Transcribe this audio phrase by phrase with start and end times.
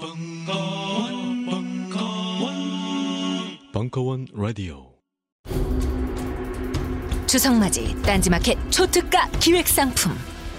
[0.00, 2.54] 벙커원, 벙커원,
[3.72, 4.92] 벙커원 라디오.
[7.26, 10.16] 추석맞이 딴지마켓 초특가 기획상품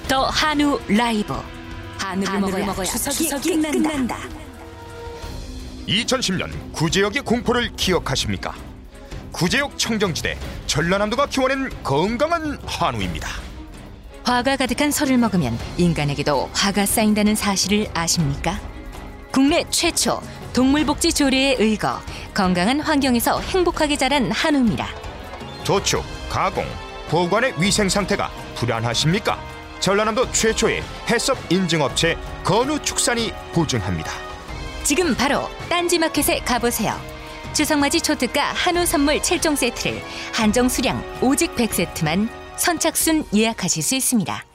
[0.10, 1.34] 더 한우 라이브
[1.98, 4.18] 한우를, 먹어야, 추석이, 끝난다.
[5.88, 8.54] 2010년 구제역의 공포를 기억하십니까?
[9.32, 10.38] 구제역 청정지대
[10.68, 13.30] 전라남도가 키워낸 건강한 한우입니다.
[14.26, 18.60] 화가 가득한 설을 먹으면 인간에게도 화가 쌓인다는 사실을 아십니까?
[19.32, 20.22] 국내 최초
[20.54, 22.00] 동물복지 조례에 의거
[22.34, 24.88] 건강한 환경에서 행복하게 자란 한우입니다.
[25.64, 26.66] 도축, 가공,
[27.10, 29.40] 보관의 위생 상태가 불안하십니까?
[29.80, 34.12] 전라남도 최초의 해썹 인증업체 건우축산이 보증합니다.
[34.84, 37.00] 지금 바로 딴지마켓에 가보세요.
[37.54, 40.02] 추석맞이 초특가 한우 선물 7종 세트를
[40.34, 44.49] 한정 수량 오직 100세트만 선착순 예약하실 수 있습니다.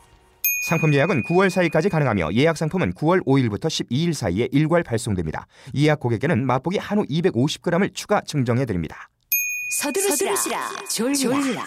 [0.65, 5.47] 상품 예약은 9월 4일까지 가능하며 예약 상품은 9월 5일부터 12일 사이에 일괄 발송됩니다.
[5.77, 9.11] 예약 고객에게는 맛보기 한우 250g을 추가 증정해 드립니다.
[9.69, 10.35] 서두르시라,
[10.89, 11.67] 졸라.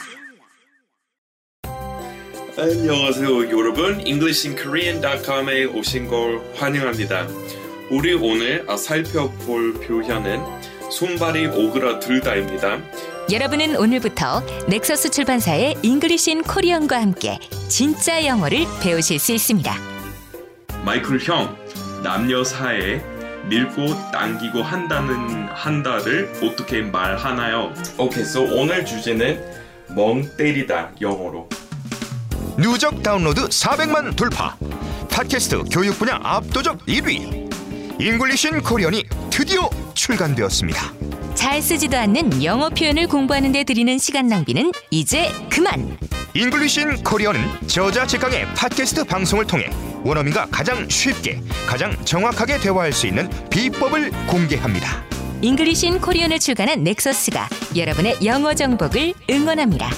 [2.57, 7.27] 안녕하세요 여러분 EnglishinKorean.com에 오신 걸 환영합니다
[7.91, 10.41] 우리 오늘 아, 살펴볼 표현은
[10.89, 19.75] 손발이 오그라들다입니다 여러분은 오늘부터 넥서스 출판사의 English in Korean과 함께 진짜 영어를 배우실 수 있습니다.
[20.85, 21.57] 마이클 형
[22.03, 23.03] 남녀 사이에
[23.49, 27.73] 밀고 당기고 한다는 한다를 어떻게 말하나요?
[27.97, 29.43] Okay so 오늘 주제는
[29.93, 31.49] 멍 때리다 영어로
[32.57, 34.55] 누적 다운로드 400만 돌파.
[35.11, 38.01] 팟캐스트 교육 분야 압도적 1위.
[38.01, 41.16] English in Korean이 드디어 출간되었습니다.
[41.37, 45.95] 잘 쓰지도 않는 영어 표현을 공부하는 데 들이는 시간 낭비는 이제 그만.
[46.33, 49.69] 잉글리신 코리언은 저자 직강의 팟캐스트 방송을 통해
[50.03, 55.03] 원어민과 가장 쉽게 가장 정확하게 대화할 수 있는 비법을 공개합니다.
[55.43, 59.91] 잉글리신 코리언을 출간한 넥서스가 여러분의 영어 정복을 응원합니다.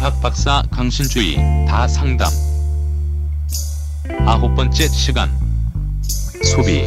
[0.00, 1.36] 철학 박사 강신주의
[1.68, 2.26] 다 상담
[4.26, 5.28] 아홉 번째 시간
[6.42, 6.80] 소비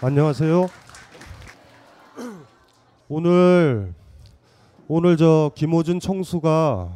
[0.00, 0.68] 안녕하세요.
[3.08, 3.92] 오늘
[4.88, 6.88] 오늘 저 김호준 청수가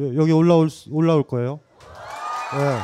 [0.00, 1.60] 여- 여기 올라올 수- 올라올 거예요.
[2.54, 2.78] 예.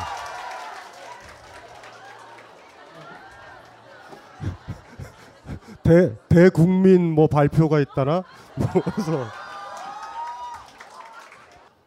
[5.89, 8.23] 대 대국민 뭐 발표가 있다나
[8.55, 9.25] 뭐 그래서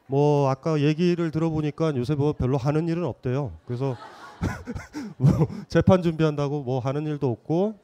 [0.08, 3.52] 뭐 아까 얘기를 들어보니까 요새 뭐 별로 하는 일은 없대요.
[3.64, 3.96] 그래서
[5.16, 5.28] 뭐
[5.68, 7.78] 재판 준비한다고 뭐 하는 일도 없고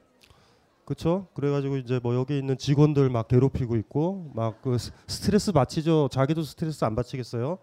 [0.84, 1.28] 그쵸?
[1.34, 6.08] 그래가지고 이제 뭐 여기 있는 직원들 막 괴롭히고 있고 막 그 스트레스 받치죠.
[6.10, 7.58] 자기도 스트레스 안 받치겠어요?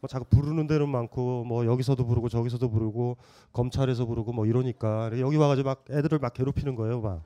[0.00, 3.16] 뭐 자꾸 부르는 데는 많고 뭐 여기서도 부르고 저기서도 부르고
[3.54, 7.00] 검찰에서 부르고 뭐 이러니까 여기 와가지고 막 애들을 막 괴롭히는 거예요.
[7.00, 7.22] 막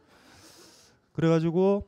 [1.19, 1.85] 그래가지고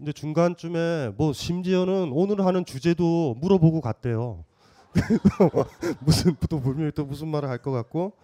[0.00, 4.44] 이제 중간쯤에 뭐 심지어는 오늘 하는 주제도 물어보고 갔대요.
[6.00, 8.14] 무슨 또 분명히 또 무슨 말을 할 것 같고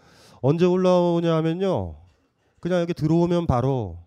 [0.41, 1.95] 언제 올라오냐 하면요.
[2.59, 3.99] 그냥 여기 들어오면 바로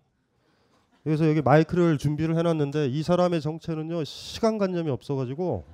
[1.04, 5.64] 그래서 여기 마이크를 준비를 해놨는데 이 사람의 정체는요 시간 관념이 없어가지고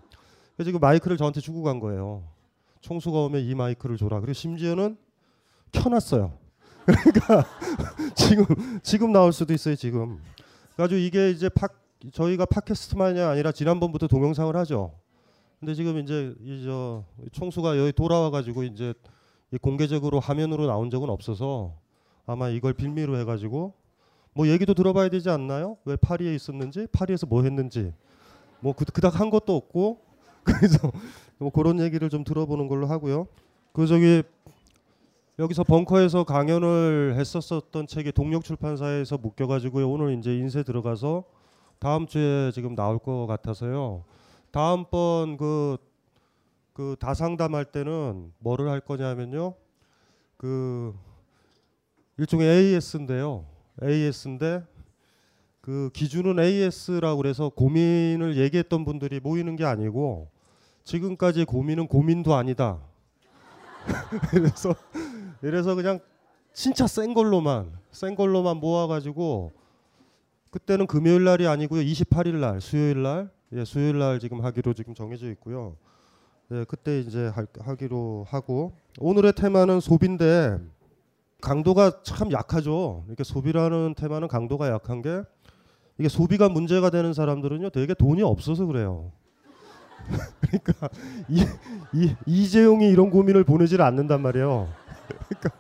[0.54, 2.22] 그래서 지금 마이크를 저한테 주고 간 거예요.
[2.82, 4.20] 총수가 오면 이 마이크를 줘라.
[4.20, 4.96] 그리고 심지어는
[5.72, 6.38] 켜놨어요.
[6.86, 7.44] 그러니까
[8.14, 8.46] 지금
[8.84, 10.20] 지금 나올 수도 있어요 지금.
[10.78, 11.66] 그래가지고 이게 이제 팟
[12.12, 14.92] 저희가 팟캐스트만이 아니라 지난번부터 동영상을 하죠.
[15.58, 17.02] 근데 지금 이제 이저
[17.32, 18.94] 총수가 여기 돌아와가지고 이제
[19.50, 21.74] 이 공개적으로 화면으로 나온 적은 없어서
[22.26, 23.74] 아마 이걸 빌미로 해가지고
[24.34, 25.78] 뭐 얘기도 들어봐야 되지 않나요?
[25.84, 27.92] 왜 파리에 있었는지, 파리에서 뭐 했는지,
[28.60, 30.00] 뭐 그, 그닥 한 것도 없고
[30.44, 30.92] 그래서
[31.38, 33.26] 뭐 그런 얘기를 좀 들어보는 걸로 하고요.
[33.72, 34.22] 그 저기
[35.41, 41.23] 여기서 벙커에서 강연을 했었었던 책이 동력 출판사에서 묶여 가지고 오늘 이제 인쇄 들어가서
[41.79, 44.02] 다음 주에 지금 나올 것 같아서요.
[44.50, 45.76] 다음번 그,
[46.73, 49.55] 그 다상담할 때는 뭐를 할 거냐면요.
[50.37, 50.93] 그
[52.17, 53.46] 일종의 AS인데요.
[53.81, 54.64] AS인데
[55.61, 60.31] 그 기준은 AS라고 그래서 고민을 얘기했던 분들이 모이는 게 아니고
[60.82, 62.81] 지금까지 고민은 고민도 아니다.
[64.31, 64.75] 그래서
[65.43, 66.00] 이래서 그냥
[66.52, 69.52] 진짜 센 걸로만 센 걸로만 모아가지고
[70.50, 75.31] 그때는 금요일 날이 아니고요 28일 날 수요일 날 예, 수요일 날 지금 하기로 지금 정해져
[75.31, 75.76] 있고요.
[76.50, 80.58] 예, 그때 이제 할, 하기로 하고 오늘의 테마는 소비인데
[81.41, 83.05] 강도가 참 약하죠.
[83.06, 85.23] 이렇게 소비라는 테마는 강도가 약한 게
[85.99, 89.12] 이게 소비가 문제가 되는 사람들은요, 되게 돈이 없어서 그래요.
[90.41, 90.88] 그러니까
[91.29, 91.44] 이,
[91.93, 94.69] 이 이재용이 이런 고민을 보내질 않는단 말이에요.
[95.08, 95.50] 그러니까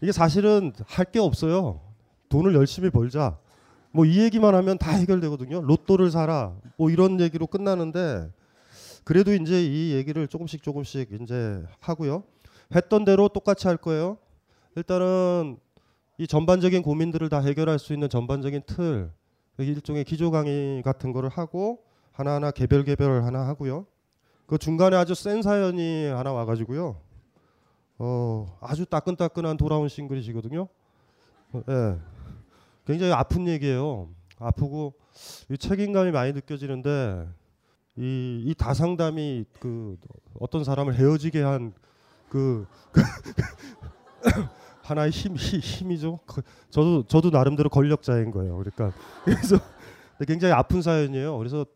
[0.00, 1.80] 이게 사실은 할 게 없어요.
[2.28, 3.38] 돈을 열심히 벌자.
[3.92, 5.60] 뭐 이 얘기만 하면 다 해결되거든요.
[5.62, 6.54] 로또를 사라.
[6.78, 8.30] 뭐 이런 얘기로 끝나는데
[9.04, 12.24] 그래도 이제 이 얘기를 조금씩 조금씩 이제 하고요.
[12.74, 14.16] 했던 대로 똑같이 할 거예요.
[14.76, 15.58] 일단은
[16.18, 19.10] 이 전반적인 고민들을 다 해결할 수 있는 전반적인 틀,
[19.58, 21.80] 일종의 기조 강의 같은 거를 하고
[22.12, 23.86] 하나하나 개별 개별 하나 하고요.
[24.46, 26.96] 그 중간에 아주 센 사연이 하나 와가지고요.
[27.98, 30.68] 어 아주 따끈따끈한 돌아온 싱글이시거든요.
[31.52, 31.98] 어, 예,
[32.86, 34.08] 굉장히 아픈 얘기예요.
[34.38, 34.94] 아프고
[35.50, 37.28] 이 책임감이 많이 느껴지는데
[37.96, 39.98] 이, 이 다상담이 그
[40.40, 41.72] 어떤 사람을 헤어지게 한
[42.32, 42.66] 그
[44.80, 46.18] 하나의 힘, 힘 힘이죠.
[46.24, 46.40] 그
[46.70, 48.56] 저도 저도 나름대로 권력자인 거예요.
[48.56, 48.90] 그러니까
[49.22, 49.58] 그래서
[50.26, 51.36] 굉장히 아픈 사연이에요.
[51.36, 51.66] 그래서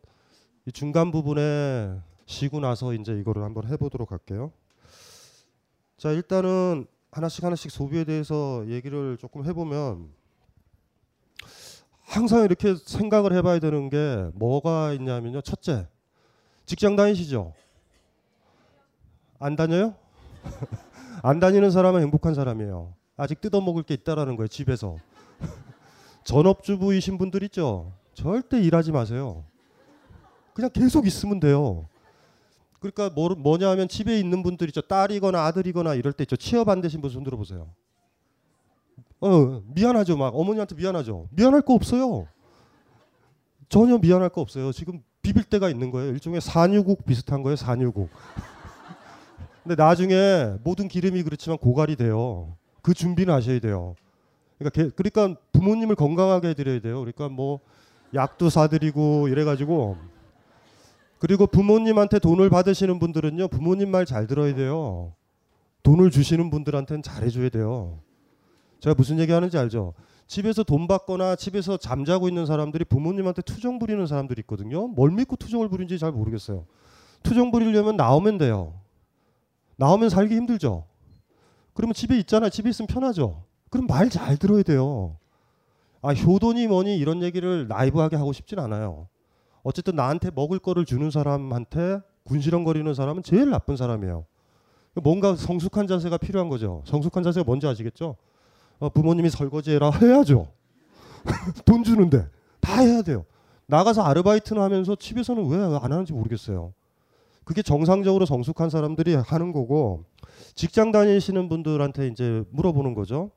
[0.65, 4.51] 이 중간 부분에 쉬고 나서 이제 이거를 한번 해보도록 할게요.
[5.97, 10.11] 자 일단은 하나씩 하나씩 소비에 대해서 얘기를 조금 해보면
[12.03, 15.41] 항상 이렇게 생각을 해봐야 되는 게 뭐가 있냐면요.
[15.41, 15.87] 첫째,
[16.65, 17.53] 직장 다니시죠?
[19.39, 19.95] 안 다녀요?
[21.23, 22.93] 안 다니는 사람은 행복한 사람이에요.
[23.17, 24.47] 아직 뜯어먹을 게 있다라는 거예요.
[24.47, 24.97] 집에서.
[26.23, 27.91] 전업주부이신 분들 있죠?
[28.13, 29.43] 절대 일하지 마세요.
[30.53, 31.87] 그냥 계속 있으면 돼요.
[32.91, 34.81] 그러니까 뭐, 뭐냐 하면 집에 있는 분들 있죠.
[34.81, 36.35] 딸이거나 아들이거나 이럴 때 있죠.
[36.35, 37.67] 취업 안 되신 분 손 들어보세요.
[39.19, 40.15] 어, 미안하죠.
[40.17, 41.27] 막 어머니한테 미안하죠.
[41.31, 42.27] 미안할 거 없어요.
[43.69, 44.71] 전혀 미안할 거 없어요.
[44.71, 46.11] 지금 비빌 때가 있는 거예요.
[46.11, 47.55] 일종의 산유국 비슷한 거예요.
[47.55, 48.09] 산유국.
[49.63, 52.55] 근데 나중에 모든 기름이 그렇지만 고갈이 돼요.
[52.81, 53.95] 그 준비는 하셔야 돼요.
[54.57, 56.99] 그러니까, 개, 그러니까 부모님을 건강하게 해드려야 돼요.
[56.99, 57.59] 그러니까 뭐
[58.13, 59.97] 약도 사드리고 이래가지고
[61.19, 65.13] 그리고 부모님한테 돈을 받으시는 분들은요 부모님 말 잘 들어야 돼요.
[65.83, 67.99] 돈을 주시는 분들한테는 잘해줘야 돼요.
[68.79, 69.93] 제가 무슨 얘기 하는지 알죠?
[70.27, 74.87] 집에서 돈 받거나 집에서 잠자고 있는 사람들이 부모님한테 투정 부리는 사람들이 있거든요.
[74.87, 76.65] 뭘 믿고 투정을 부린지 잘 모르겠어요.
[77.23, 78.73] 투정 부리려면 나오면 돼요.
[79.77, 80.85] 나오면 살기 힘들죠.
[81.73, 82.49] 그러면 집에 있잖아.
[82.49, 83.43] 집에 있으면 편하죠.
[83.69, 85.17] 그럼 말 잘 들어야 돼요.
[86.01, 89.07] 아 효도니 뭐니 이런 얘기를 라이브하게 하고 싶진 않아요.
[89.67, 94.25] 어쨌든 나한테 먹을 거를 주는 사람한테 군시렁거리는 사람은 제일 나쁜 사람이에요.
[95.03, 96.83] 뭔가 성숙한 자세가 필요한 거죠.
[96.85, 98.15] 성숙한 자세가 뭔지 아시겠죠?
[98.79, 100.47] 어, 부모님이 설거지해라 해야죠.
[101.65, 102.29] 돈 주는데
[102.61, 103.25] 다 해야 돼요.
[103.65, 106.73] 나가서 아르바이트는 하면서 집에서는 왜 안 하는지 모르겠어요.
[107.43, 110.05] 그게 정상적으로 성숙한 사람들이 하는 거고
[110.55, 113.31] 직장 다니시는 분들한테 이제 물어보는 거죠.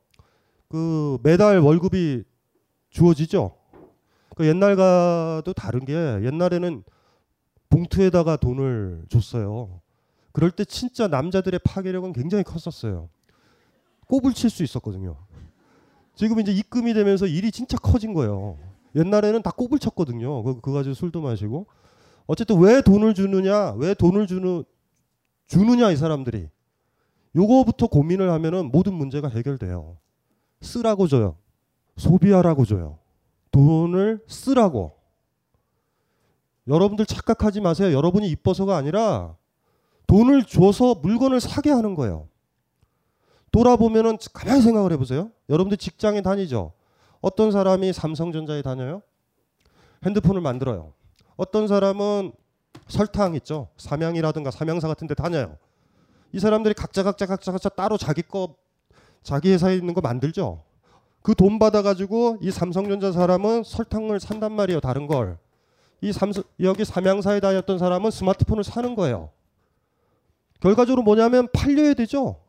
[0.69, 2.23] 그 매달 월급이
[2.89, 3.51] 주어지죠.
[4.41, 6.83] 그 옛날과도 다른 게 옛날에는
[7.69, 9.81] 봉투에다가 돈을 줬어요.
[10.31, 13.09] 그럴 때 진짜 남자들의 파괴력은 굉장히 컸었어요.
[14.07, 15.15] 꼽을 칠 수 있었거든요.
[16.15, 18.57] 지금 이제 입금이 되면서 일이 진짜 커진 거예요.
[18.95, 20.41] 옛날에는 다 꼽을 쳤거든요.
[20.41, 21.67] 그, 그거 가지고 술도 마시고.
[22.25, 24.63] 어쨌든 왜 돈을 주느냐, 왜 돈을 주느,
[25.45, 26.49] 주느냐 이 사람들이.
[27.35, 29.97] 요거부터 고민을 하면은 모든 문제가 해결돼요.
[30.61, 31.37] 쓰라고 줘요.
[31.97, 33.00] 소비하라고 줘요.
[33.51, 34.97] 돈을 쓰라고.
[36.67, 37.93] 여러분들 착각하지 마세요.
[37.95, 39.35] 여러분이 이뻐서가 아니라
[40.07, 42.27] 돈을 줘서 물건을 사게 하는 거예요.
[43.51, 45.31] 돌아보면은 가만히 생각을 해보세요.
[45.49, 46.73] 여러분들 직장에 다니죠.
[47.19, 49.01] 어떤 사람이 삼성전자에 다녀요?
[50.05, 50.93] 핸드폰을 만들어요.
[51.35, 52.31] 어떤 사람은
[52.87, 53.69] 설탕 있죠.
[53.77, 55.57] 삼양이라든가 삼양사 같은 데 다녀요.
[56.31, 58.55] 이 사람들이 각자 각자 각자 각자 따로 자기 거
[59.21, 60.63] 자기 회사에 있는 거 만들죠.
[61.21, 64.79] 그 돈 받아가지고 이 삼성전자 사람은 설탕을 산단 말이에요.
[64.79, 65.37] 다른 걸.
[66.01, 69.29] 이 삼성 여기 삼양사에 다녔던 사람은 스마트폰을 사는 거예요.
[70.59, 72.39] 결과적으로 뭐냐면 팔려야 되죠.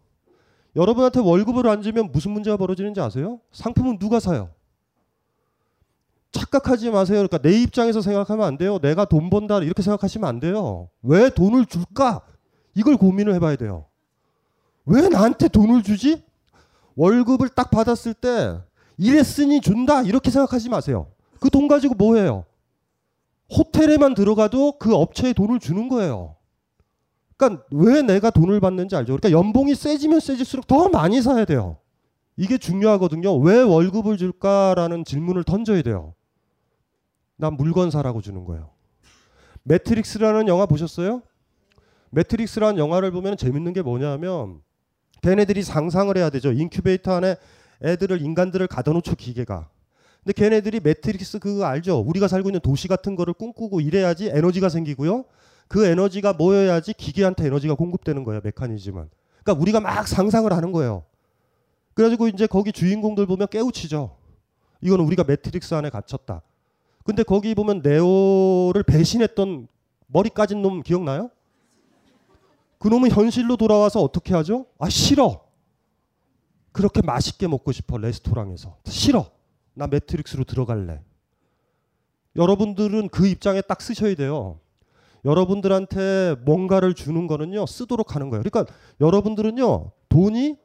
[0.75, 3.41] 여러분한테 월급을 안 주면 무슨 문제가 벌어지는지 아세요?
[3.53, 4.51] 상품은 누가 사요?
[6.31, 7.19] 착각하지 마세요.
[7.19, 8.79] 그러니까 내 입장에서 생각하면 안 돼요.
[8.79, 10.89] 내가 돈 번다 이렇게 생각하시면 안 돼요.
[11.03, 12.23] 왜 돈을 줄까?
[12.75, 13.85] 이걸 고민을 해봐야 돼요.
[14.87, 16.25] 왜 나한테 돈을 주지?
[16.97, 18.61] 월급을 딱 받았을 때
[18.99, 21.09] 이랬으니 준다 이렇게 생각하지 마세요.
[21.41, 22.45] 그 돈 가지고 뭐 해요?
[23.57, 26.37] 호텔에만 들어가도 그 업체에 돈을 주는 거예요.
[27.37, 29.17] 그러니까 왜 내가 돈을 받는지 알죠?
[29.17, 31.79] 그러니까 연봉이 세지면 세질수록 더 많이 사야 돼요.
[32.37, 33.37] 이게 중요하거든요.
[33.39, 36.15] 왜 월급을 줄까라는 질문을 던져야 돼요.
[37.37, 38.71] 난 물건 사라고 주는 거예요.
[39.65, 41.23] 매트릭스라는 영화 보셨어요?
[42.11, 44.61] 매트릭스라는 영화를 보면 재밌는 게 뭐냐면
[45.23, 46.53] 걔네들이 상상을 해야 되죠.
[46.53, 47.37] 인큐베이터 안에
[47.83, 49.69] 애들을 인간들을 가둬놓죠 기계가.
[50.23, 51.99] 근데 걔네들이 매트릭스 그거 알죠?
[51.99, 55.25] 우리가 살고 있는 도시 같은 거를 꿈꾸고 이래야지 에너지가 생기고요.
[55.67, 58.41] 그 에너지가 모여야지 기계한테 에너지가 공급되는 거예요.
[58.45, 59.09] 메커니즘은.
[59.43, 61.05] 그러니까 우리가 막 상상을 하는 거예요.
[61.95, 64.17] 그래가지고 이제 거기 주인공들 보면 깨우치죠.
[64.81, 66.43] 이거는 우리가 매트릭스 안에 갇혔다.
[67.05, 69.67] 근데 거기 보면 네오를 배신했던
[70.07, 71.31] 머리 까진 놈 기억나요?
[72.83, 74.67] 그 놈은 현실로 돌아와서 어떻게 하죠?
[74.81, 75.45] 아 싫어.
[76.73, 79.31] 그렇게 맛있게 먹고 싶어 레스토랑에서 싫어.
[79.73, 81.01] 나 매트릭스로 들어갈래.
[82.35, 84.59] 여러분들은 그 입장에 딱 서셔야 돼요.
[85.25, 88.43] 여러분들한테 뭔가를 주는 거는요 쓰도록 하는 거예요.
[88.43, 90.57] 그러니까 여러분들은요 돈이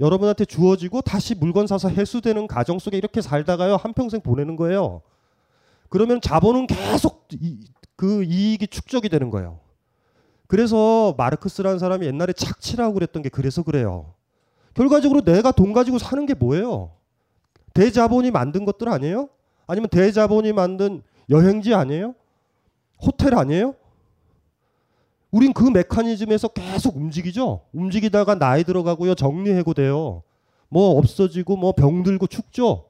[0.00, 5.02] 여러분한테 주어지고 다시 물건 사서 회수되는 가정 속에 이렇게 살다가요 한 평생 보내는 거예요.
[5.90, 9.60] 그러면 자본은 계속 이, 그 이익이 축적이 되는 거예요.
[10.52, 14.12] 그래서 마르크스라는 사람이 옛날에 착취라고 그랬던 게 그래서 그래요.
[14.74, 16.90] 결과적으로 내가 돈 가지고 사는 게 뭐예요?
[17.72, 19.30] 대자본이 만든 것들 아니에요?
[19.66, 22.14] 아니면 대자본이 만든 여행지 아니에요?
[23.00, 23.74] 호텔 아니에요?
[25.30, 27.62] 우린 그 메커니즘에서 계속 움직이죠.
[27.72, 29.14] 움직이다가 나이 들어가고요.
[29.14, 30.22] 정리해고돼요.
[30.68, 32.84] 뭐 없어지고 뭐 병들고 죽죠.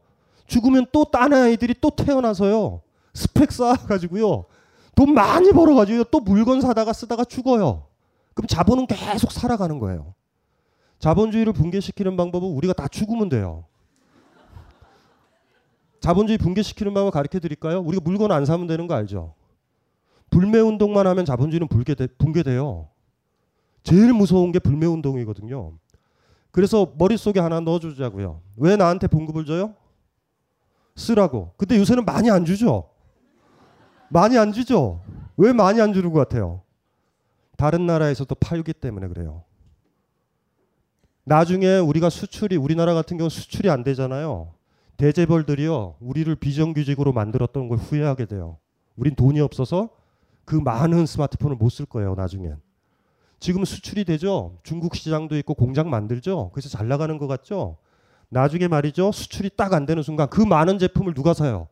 [0.49, 2.81] 죽으면 또 딴 아이들이 또 태어나서요.
[3.15, 4.47] 스펙 쌓아가지고요.
[4.95, 7.87] 돈 많이 벌어가지고 또 물건 사다가 쓰다가 죽어요.
[8.35, 10.15] 그럼 자본은 계속 살아가는 거예요.
[10.99, 13.65] 자본주의를 붕괴시키는 방법은 우리가 다 죽으면 돼요.
[16.01, 17.81] 자본주의 붕괴시키는 방법 가르쳐 드릴까요?
[17.81, 19.35] 우리가 물건 안 사면 되는 거 알죠?
[20.31, 22.89] 불매 운동만 하면 자본주의는 붕괴돼, 붕괴돼요.
[23.83, 25.73] 제일 무서운 게 불매 운동이거든요.
[26.51, 28.41] 그래서 머릿속에 하나 넣어주자고요.
[28.57, 29.75] 왜 나한테 봉급을 줘요?
[30.95, 31.53] 쓰라고.
[31.57, 32.91] 근데 요새는 많이 안 주죠.
[34.13, 35.01] 많이 안 주죠.
[35.37, 36.61] 왜 많이 안 주는 것 같아요?
[37.57, 39.43] 다른 나라에서도 팔기 때문에 그래요.
[41.25, 44.53] 나중에 우리가 수출이 우리나라 같은 경우 수출이 안 되잖아요.
[44.97, 48.59] 대재벌들이요 우리를 비정규직으로 만들었던 걸 후회하게 돼요.
[48.97, 49.89] 우린 돈이 없어서
[50.45, 52.57] 그 많은 스마트폰을 못 쓸 거예요 나중엔.
[53.41, 54.59] 지금 수출이 되죠.
[54.63, 56.51] 중국 시장도 있고 공장 만들죠.
[56.53, 57.79] 그래서 잘 나가는 것 같죠.
[58.29, 61.69] 나중에 말이죠 수출이 딱 안 되는 순간 그 많은 제품을 누가 사요?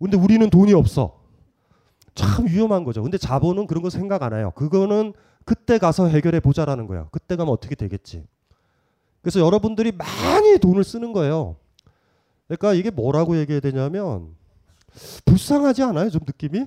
[0.00, 1.20] 근데 우리는 돈이 없어.
[2.14, 3.02] 참 위험한 거죠.
[3.02, 4.52] 근데 자본은 그런 거 생각 안 해요.
[4.56, 5.12] 그거는
[5.44, 7.08] 그때 가서 해결해 보자라는 거야.
[7.12, 8.24] 그때 가면 어떻게 되겠지.
[9.22, 11.56] 그래서 여러분들이 많이 돈을 쓰는 거예요.
[12.48, 14.34] 그러니까 이게 뭐라고 얘기해야 되냐면
[15.24, 16.10] 불쌍하지 않아요?
[16.10, 16.66] 좀 느낌이?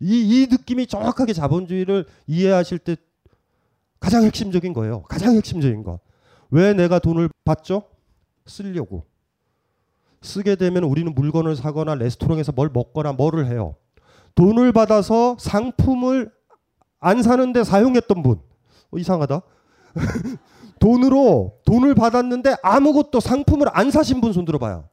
[0.00, 2.96] 이, 이 느낌이 정확하게 자본주의를 이해하실 때
[4.00, 5.02] 가장 핵심적인 거예요.
[5.02, 6.00] 가장 핵심적인 거.
[6.50, 7.84] 왜 내가 돈을 받죠?
[8.46, 9.04] 쓰려고.
[10.22, 13.76] 쓰게 되면 우리는 물건을 사거나 레스토랑에서 뭘 먹거나 뭐를 해요.
[14.34, 16.30] 돈을 받아서 상품을
[16.98, 18.40] 안 사는데 사용했던 분.
[18.90, 19.40] 어, 이상하다.
[20.78, 24.88] 돈으로 돈을 받았는데 아무것도 상품을 안 사신 분 손 들어 봐요.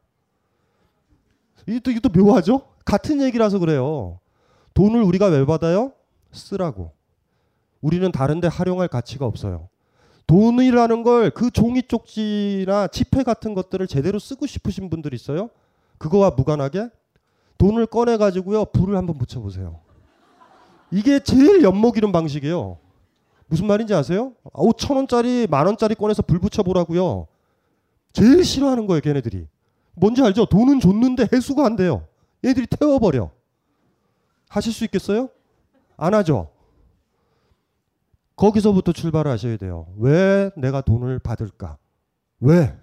[1.67, 2.61] 이것도 이것도 묘하죠?
[2.85, 4.19] 같은 얘기라서 그래요.
[4.73, 5.91] 돈을 우리가 왜 받아요?
[6.31, 6.91] 쓰라고.
[7.81, 9.69] 우리는 다른데 활용할 가치가 없어요.
[10.27, 15.49] 돈이라는 걸 그 종이 쪽지나 지폐 같은 것들을 제대로 쓰고 싶으신 분들 있어요?
[15.97, 16.89] 그거와 무관하게
[17.57, 19.79] 돈을 꺼내 가지고요 불을 한번 붙여 보세요.
[20.91, 22.77] 이게 제일 엿먹이는 방식이에요.
[23.47, 24.33] 무슨 말인지 아세요?
[24.53, 27.27] 5천 원짜리 만 원짜리 꺼내서 불 붙여 보라고요.
[28.13, 29.47] 제일 싫어하는 거예요, 걔네들이.
[29.95, 30.45] 뭔지 알죠?
[30.45, 32.05] 돈은 줬는데 해수가 안 돼요.
[32.45, 33.31] 얘들이 태워버려.
[34.49, 35.29] 하실 수 있겠어요?
[35.97, 36.49] 안 하죠.
[38.37, 39.87] 거기서부터 출발을 하셔야 돼요.
[39.97, 41.77] 왜 내가 돈을 받을까?
[42.39, 42.77] 왜?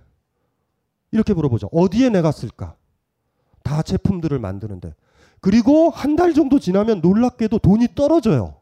[1.13, 1.69] 이렇게 물어보죠.
[1.73, 2.75] 어디에 내가 쓸까?
[3.63, 4.95] 다 제품들을 만드는데.
[5.41, 8.57] 그리고 한 달 정도 지나면 놀랍게도 돈이 떨어져요.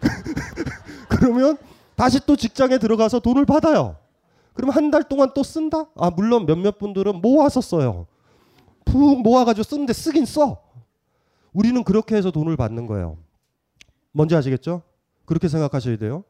[1.08, 1.56] 그러면
[1.96, 3.96] 다시 또 직장에 들어가서 돈을 받아요.
[4.54, 5.86] 그럼 한 달 동안 또 쓴다?
[5.96, 8.06] 아, 물론 몇몇 분들은 모아서 써요.
[8.84, 10.62] 푹 모아가지고 쓰는데 쓰긴 써.
[11.52, 13.18] 우리는 그렇게 해서 돈을 받는 거예요.
[14.12, 14.82] 뭔지 아시겠죠?
[15.26, 16.24] 그렇게 생각하셔야 돼요.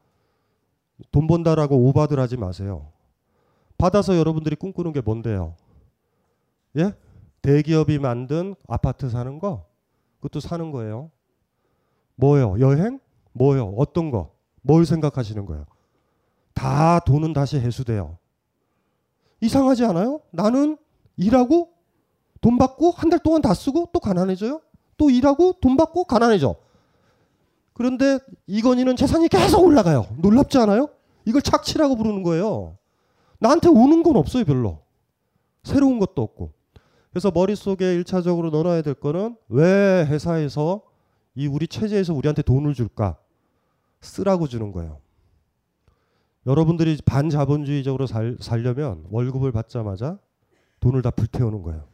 [1.12, 2.90] 돈 번다라고 오바들 하지 마세요.
[3.78, 5.54] 받아서 여러분들이 꿈꾸는 게 뭔데요?
[6.78, 6.94] 예?
[7.42, 9.66] 대기업이 만든 아파트 사는 거?
[10.20, 11.10] 그것도 사는 거예요.
[12.16, 12.56] 뭐요?
[12.60, 12.98] 여행?
[13.32, 13.74] 뭐요?
[13.76, 14.32] 어떤 거?
[14.62, 15.66] 뭘 생각하시는 거예요?
[16.54, 18.16] 다 돈은 다시 회수돼요.
[19.42, 20.20] 이상하지 않아요?
[20.32, 20.78] 나는
[21.18, 21.72] 일하고
[22.40, 24.60] 돈 받고 한 달 동안 다 쓰고 또 가난해져요?
[24.96, 26.56] 또 일하고 돈 받고 가난해져.
[27.76, 30.06] 그런데 이건희는 재산이 계속 올라가요.
[30.16, 30.88] 놀랍지 않아요?
[31.26, 32.78] 이걸 착취라고 부르는 거예요.
[33.38, 34.80] 나한테 오는 건 없어요, 별로.
[35.62, 36.52] 새로운 것도 없고.
[37.10, 40.84] 그래서 머릿속에 1차적으로 넣어놔야 될 거는 왜 회사에서
[41.34, 43.18] 이 우리 체제에서 우리한테 돈을 줄까?
[44.00, 44.98] 쓰라고 주는 거예요.
[46.46, 50.18] 여러분들이 반자본주의적으로 살, 살려면 월급을 받자마자
[50.80, 51.84] 돈을 다 불태우는 거예요.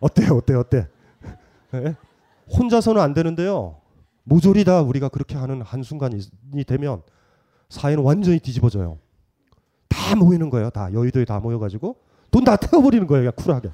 [0.00, 0.36] 어때요?
[0.36, 0.54] 어때?
[0.54, 0.88] 어때?
[1.72, 1.96] 예?
[2.50, 3.80] 혼자서는 안 되는데요.
[4.28, 6.20] 모조리 다 우리가 그렇게 하는 한순간이
[6.66, 7.02] 되면
[7.68, 8.98] 사회는 완전히 뒤집어져요.
[9.88, 10.70] 다 모이는 거예요.
[10.70, 11.96] 다 여의도에 다 모여가지고
[12.32, 13.30] 돈 다 태워버리는 거예요.
[13.32, 13.70] 쿨하게.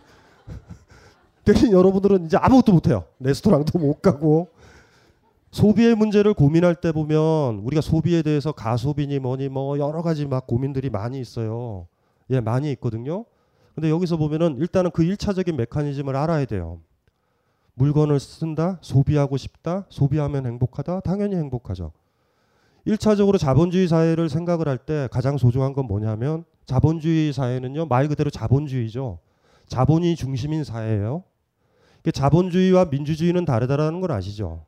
[1.44, 3.04] 대신 여러분들은 이제 아무것도 못해요.
[3.18, 4.50] 레스토랑도 못 가고
[5.50, 10.90] 소비의 문제를 고민할 때 보면 우리가 소비에 대해서 가소비니 뭐니 뭐 여러 가지 막 고민들이
[10.90, 11.86] 많이 있어요.
[12.30, 13.24] 예, 많이 있거든요.
[13.74, 16.80] 근데 여기서 보면은 일단은 그 일차적인 메커니즘을 알아야 돼요.
[17.74, 21.92] 물건을 쓴다, 소비하고 싶다, 소비하면 행복하다, 당연히 행복하죠.
[22.84, 29.18] 일차적으로 자본주의 사회를 생각을 할 때 가장 소중한 건 뭐냐면 자본주의 사회는요 말 그대로 자본주의죠.
[29.68, 31.22] 자본이 중심인 사회예요.
[32.12, 34.64] 자본주의와 민주주의는 다르다라는 걸 아시죠?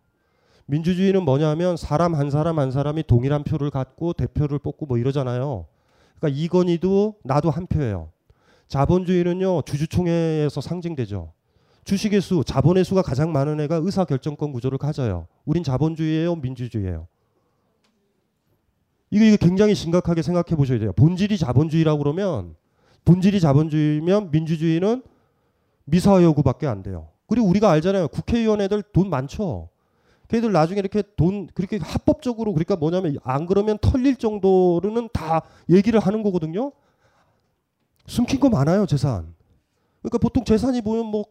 [0.67, 5.67] 민주주의는 뭐냐면 사람 한 사람 한 사람이 동일한 표를 갖고 대표를 뽑고 뭐 이러잖아요.
[6.19, 8.11] 그러니까 이건희도 나도 한 표예요.
[8.69, 11.33] 자본주의는요 주주총회에서 상징되죠.
[11.85, 15.27] 주식의 수, 자본의 수가 가장 많은 애가 의사 결정권 구조를 가져요.
[15.45, 17.07] 우린 자본주의예요, 민주주의예요.
[19.11, 20.93] 이거 이거 굉장히 심각하게 생각해 보셔야 돼요.
[20.93, 22.57] 본질이 자본주의라고 그러면
[23.05, 25.03] 본질이 자본주의면 민주주의는
[25.85, 27.09] 미사 여구밖에 안 돼요.
[27.27, 28.09] 그리고 우리가 알잖아요.
[28.09, 29.69] 국회의원 애들 돈 많죠.
[30.29, 36.23] 걔들 나중에 이렇게 돈 그렇게 합법적으로 그러니까 뭐냐면 안 그러면 털릴 정도로는 다 얘기를 하는
[36.23, 36.73] 거거든요.
[38.07, 39.35] 숨긴 거 많아요 재산.
[40.01, 41.25] 그러니까 보통 재산이 보면 뭐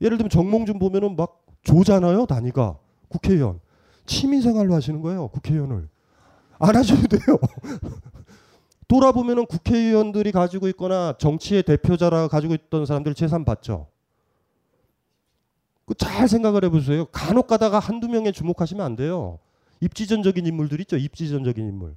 [0.00, 2.78] 예를 들면 정몽준 보면은 막 조잖아요 단위가
[3.08, 3.60] 국회의원
[4.06, 5.88] 취미생활로 하시는 거예요 국회의원을
[6.60, 7.38] 안 하셔도 돼요.
[8.88, 13.86] 돌아보면은 국회의원들이 가지고 있거나 정치의 대표자라 가지고 있던 사람들 재산 봤죠.
[15.84, 17.06] 그 잘 생각을 해보세요.
[17.06, 19.38] 간혹 가다가 한두 명에 주목하시면 안 돼요.
[19.80, 20.96] 입지전적인 인물들 있죠.
[20.96, 21.96] 입지전적인 인물.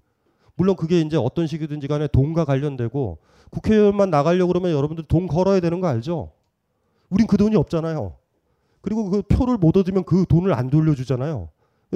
[0.55, 3.17] 물론 그게 이제 어떤 식이든지 간에 돈과 관련되고
[3.49, 6.31] 국회의원만 나가려고 그러면 여러분들 돈 걸어야 되는 거 알죠?
[7.11, 8.15] 우린 그 돈이 없잖아요.
[8.81, 11.49] 그리고 그 표를 못 얻으면 그 돈을 안 돌려주잖아요.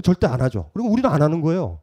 [0.03, 0.69] 절대 안 하죠.
[0.73, 1.79] 그리고 우리는 안 하는 거예요.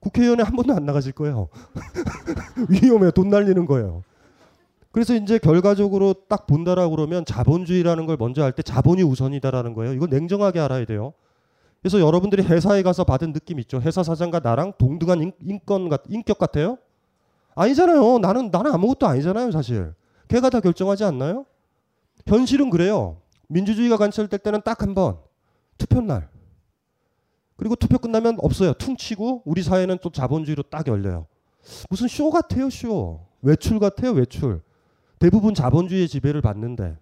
[0.00, 1.48] 국회의원에 한 번도 안 나가실 거예요.
[2.70, 3.10] 위험해.
[3.10, 4.02] 돈 날리는 거예요.
[4.92, 9.92] 그래서 이제 결과적으로 딱 본다라고 그러면 자본주의라는 걸 먼저 할 때 자본이 우선이다라는 거예요.
[9.92, 11.12] 이건 냉정하게 알아야 돼요.
[11.82, 13.80] 그래서 여러분들이 회사에 가서 받은 느낌 있죠.
[13.80, 16.78] 회사 사장과 나랑 동등한 인권 같, 인격 같아요?
[17.54, 18.18] 아니잖아요.
[18.18, 19.92] 나는 나는 아무것도 아니잖아요, 사실.
[20.28, 21.44] 걔가 다 결정하지 않나요?
[22.26, 23.20] 현실은 그래요.
[23.48, 25.18] 민주주의가 관철될 때는 딱 한 번
[25.78, 26.28] 투표 날.
[27.56, 28.72] 그리고 투표 끝나면 없어요.
[28.74, 31.26] 퉁치고 우리 사회는 또 자본주의로 딱 열려요.
[31.88, 33.20] 무슨 쇼 같아요, 쇼.
[33.42, 34.60] 외출 같아요, 외출.
[35.18, 36.96] 대부분 자본주의의 지배를 받는데.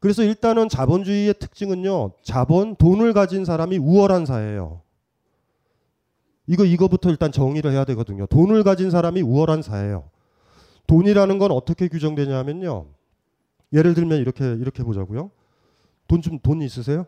[0.00, 2.12] 그래서 일단은 자본주의의 특징은요.
[2.22, 4.82] 자본, 돈을 가진 사람이 우월한 사회예요.
[6.46, 8.26] 이거 이거부터 일단 정의를 해야 되거든요.
[8.26, 10.10] 돈을 가진 사람이 우월한 사회예요.
[10.86, 12.86] 돈이라는 건 어떻게 규정되냐면요.
[13.72, 15.30] 예를 들면 이렇게 이렇게 보자고요.
[16.08, 17.06] 돈 좀돈 있으세요?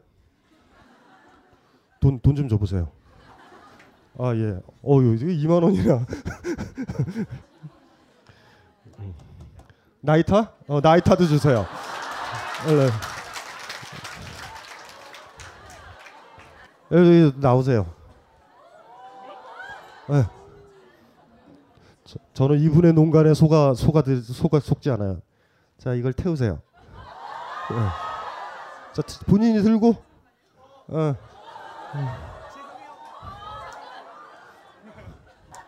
[2.01, 2.90] 돈 돈 좀 줘보세요.
[4.18, 4.59] 아 예.
[4.85, 6.05] 어유 이거 2만 원이나.
[10.01, 10.53] 나이타?
[10.68, 11.66] 어 나이타도 주세요.
[12.66, 12.88] 네.
[16.90, 17.87] 여기 나오세요.
[20.09, 20.25] 네.
[22.33, 24.03] 저, 는 이분의 농간에 소가 소가
[24.61, 25.21] 속지 않아요.
[25.88, 26.61] 자 이걸 태우세요.
[27.70, 27.77] 네.
[28.92, 29.96] 자 본인이 들고.
[30.88, 31.16] 어.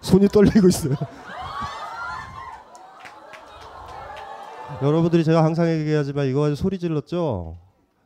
[0.02, 0.94] 손이 떨리고 있어요.
[4.82, 7.56] 여러분들이 제가 항상 얘기하지만 이거 가지고 소리 질렀죠.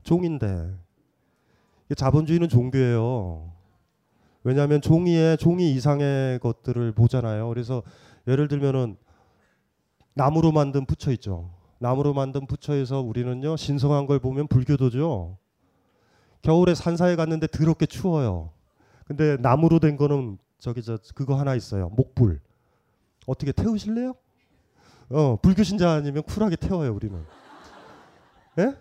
[0.05, 0.73] 종인데
[1.97, 3.51] 자본주의는 종교예요.
[4.45, 7.49] 왜냐하면 종이에 종이 이상의 것들을 보잖아요.
[7.49, 7.83] 그래서
[8.29, 8.97] 예를 들면은
[10.15, 11.64] 나무로 만든 부처 있죠.
[11.85, 15.37] 나무로 만든 부처에서 우리는요 신성한 걸 보면 불교도죠.
[16.41, 18.53] 겨울에 산사에 갔는데 더럽게 추워요.
[19.05, 21.91] 근데 나무로 된 거는 저기 저 그거 하나 있어요.
[21.91, 22.41] 목불.
[23.27, 24.15] 어떻게 태우실래요?
[25.11, 27.23] 어, 불교 신자 아니면 쿨하게 태워요, 우리는.
[28.61, 28.75] 예?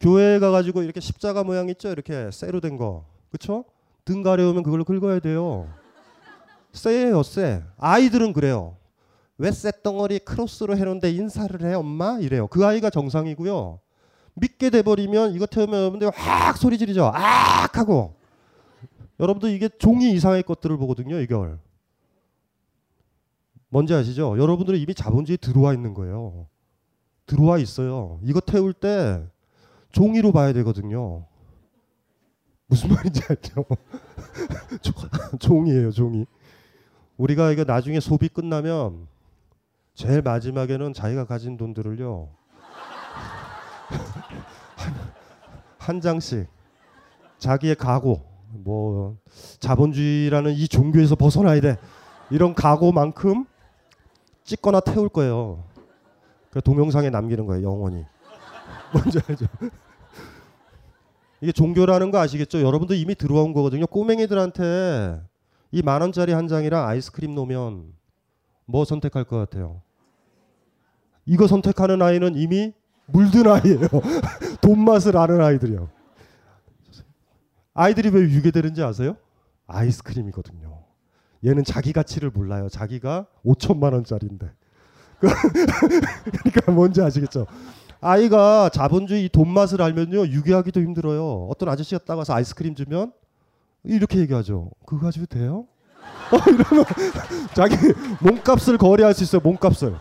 [0.00, 1.90] 교회 가 가지고 이렇게 십자가 모양 있죠?
[1.90, 3.04] 이렇게 쇠로 된 거.
[3.30, 3.64] 그렇죠?
[4.04, 5.68] 등 가려우면 그걸로 긁어야 돼요.
[6.72, 7.62] 쎄예요, 쎄.
[7.76, 8.76] 아이들은 그래요.
[9.38, 12.46] 왜 쇳덩어리 크로스로 해놓은데 인사를 해 엄마 이래요.
[12.46, 13.80] 그 아이가 정상이고요.
[14.34, 17.10] 믿게 돼버리면 이거 태우면 여러분들 확 소리 지르죠.
[17.14, 18.16] 악 하고.
[19.20, 21.20] 여러분들 이게 종이 이상의 것들을 보거든요.
[21.20, 21.58] 이걸.
[23.68, 24.38] 뭔지 아시죠?
[24.38, 26.46] 여러분들은 이미 자본주의에 들어와 있는 거예요.
[27.26, 28.20] 들어와 있어요.
[28.22, 29.22] 이거 태울 때
[29.92, 31.26] 종이로 봐야 되거든요.
[32.68, 33.64] 무슨 말인지 알죠?
[35.40, 36.26] 종이에요, 종이.
[37.16, 39.06] 우리가 이거 나중에 소비 끝나면
[39.96, 42.28] 제일 마지막에는 자기가 가진 돈들을요
[44.76, 44.94] 한,
[45.78, 46.46] 한 장씩
[47.38, 49.16] 자기의 각오 뭐
[49.58, 51.78] 자본주의라는 이 종교에서 벗어나야 돼
[52.30, 53.46] 이런 각오만큼
[54.44, 55.64] 찍거나 태울 거예요.
[56.50, 58.04] 그 동영상에 남기는 거예요 영원히.
[58.92, 59.46] 뭔지 알죠?
[61.40, 62.60] 이게 종교라는 거 아시겠죠?
[62.62, 63.86] 여러분도 이미 들어온 거거든요.
[63.86, 65.20] 꼬맹이들한테
[65.72, 67.92] 이 만 원짜리 한 장이랑 아이스크림 놓으면
[68.66, 69.82] 뭐 선택할 것 같아요?
[71.26, 72.72] 이거 선택하는 아이는 이미
[73.06, 73.88] 물든 아이예요.
[74.62, 75.88] 돈 맛을 아는 아이들이요.
[77.74, 79.16] 아이들이 왜 유괴되는지 아세요?
[79.66, 80.82] 아이스크림이거든요.
[81.44, 82.68] 얘는 자기 가치를 몰라요.
[82.68, 84.50] 자기가 5천만 원짜리인데.
[85.20, 87.46] 그러니까 뭔지 아시겠죠?
[88.00, 91.48] 아이가 자본주의 돈 맛을 알면요 유괴하기도 힘들어요.
[91.50, 93.12] 어떤 아저씨가 딱 와서 아이스크림 주면
[93.84, 94.70] 이렇게 얘기하죠.
[94.86, 95.66] 그거 가지고 돼요?
[96.32, 96.84] 어, 이러면
[97.54, 97.76] 자기
[98.20, 99.40] 몸값을 거래할 수 있어요.
[99.42, 99.96] 몸값을.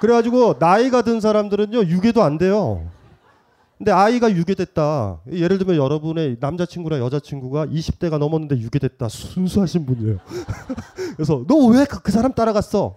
[0.00, 2.88] 그래가지고 나이가 든 사람들은요 유괴도 안 돼요.
[3.76, 5.20] 근데 아이가 유괴됐다.
[5.32, 9.08] 예를 들면 여러분의 남자친구나 여자친구가 20대가 넘었는데 유괴됐다.
[9.08, 10.18] 순수하신 분이에요.
[11.16, 12.96] 그래서 너왜그 사람 따라갔어?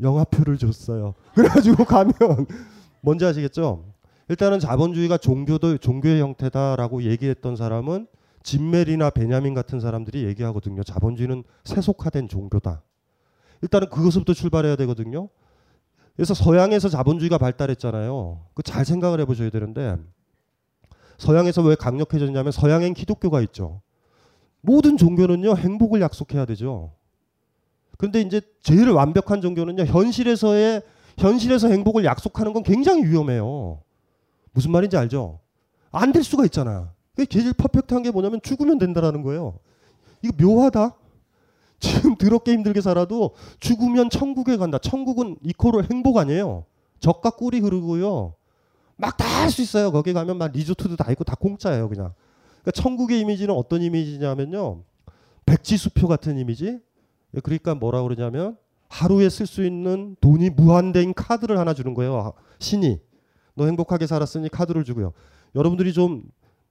[0.00, 1.14] 영화표를 줬어요.
[1.34, 2.14] 그래가지고 가면
[3.00, 3.84] 뭔지 아시겠죠?
[4.28, 8.06] 일단은 자본주의가 종교도 종교의 형태다라고 얘기했던 사람은
[8.42, 10.82] 진멜이나 베냐민 같은 사람들이 얘기하거든요.
[10.82, 12.82] 자본주의는 세속화된 종교다.
[13.62, 15.28] 일단은 그것부터 출발해야 되거든요.
[16.16, 18.46] 그래서 서양에서 자본주의가 발달했잖아요.
[18.54, 19.96] 그 잘 생각을 해보셔야 되는데
[21.18, 23.80] 서양에서 왜 강력해졌냐면 서양엔 기독교가 있죠.
[24.60, 26.92] 모든 종교는요 행복을 약속해야 되죠.
[27.98, 30.82] 근데 이제 제일 완벽한 종교는요 현실에서의
[31.18, 33.80] 현실에서 행복을 약속하는 건 굉장히 위험해요.
[34.52, 35.40] 무슨 말인지 알죠?
[35.92, 36.92] 안 될 수가 있잖아.
[37.14, 39.58] 그게 제일 퍼펙트한 게 뭐냐면 죽으면 된다라는 거예요.
[40.22, 40.94] 이거 묘하다.
[41.84, 44.78] 지금 더럽게 힘들게 살아도 죽으면 천국에 간다.
[44.78, 46.64] 천국은 이코르 행복 아니에요.
[47.00, 48.34] 적과 꿀이 흐르고요.
[48.96, 49.92] 막 다 할 수 있어요.
[49.92, 52.12] 거기 가면 막 리조트도 다 있고 다 공짜예요, 그냥.
[52.62, 54.82] 그러니까 천국의 이미지는 어떤 이미지냐면요.
[55.46, 56.78] 백지수표 같은 이미지.
[57.42, 58.56] 그러니까 뭐라 그러냐면
[58.88, 62.32] 하루에 쓸 수 있는 돈이 무한대인 카드를 하나 주는 거예요.
[62.60, 63.00] 신이.
[63.54, 65.12] 너 행복하게 살았으니 카드를 주고요.
[65.54, 66.22] 여러분들이 좀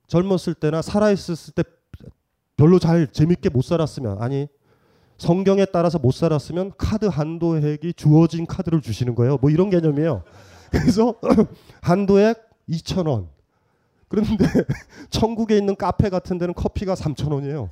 [0.08, 1.62] 젊었을 때나 살아 있었을 때
[2.56, 4.48] 별로 잘 재밌게 못 살았으면 아니
[5.18, 9.38] 성경에 따라서 못 살았으면 카드 한도액이 주어진 카드를 주시는 거예요.
[9.40, 10.22] 뭐 이런 개념이에요.
[10.70, 11.14] 그래서
[11.82, 13.28] 한도액 2천 원.
[14.08, 14.44] 그런데
[15.10, 17.70] 천국에 있는 카페 같은 데는 커피가 3천 원이에요.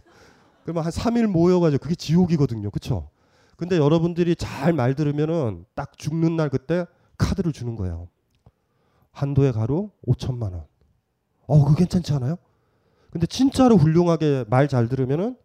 [0.62, 2.70] 그러면 한 3일 모여가지고 그게 지옥이거든요.
[2.70, 3.08] 그렇죠?
[3.56, 6.86] 근데 여러분들이 잘 말 들으면은 딱 죽는 날 그때
[7.18, 8.08] 카드를 주는 거예요.
[9.12, 10.64] 한도액 하루 5천만 원.
[11.46, 12.36] 어, 그거 괜찮지 않아요?
[13.10, 15.36] 근데 진짜로 훌륭하게 말 잘 들으면은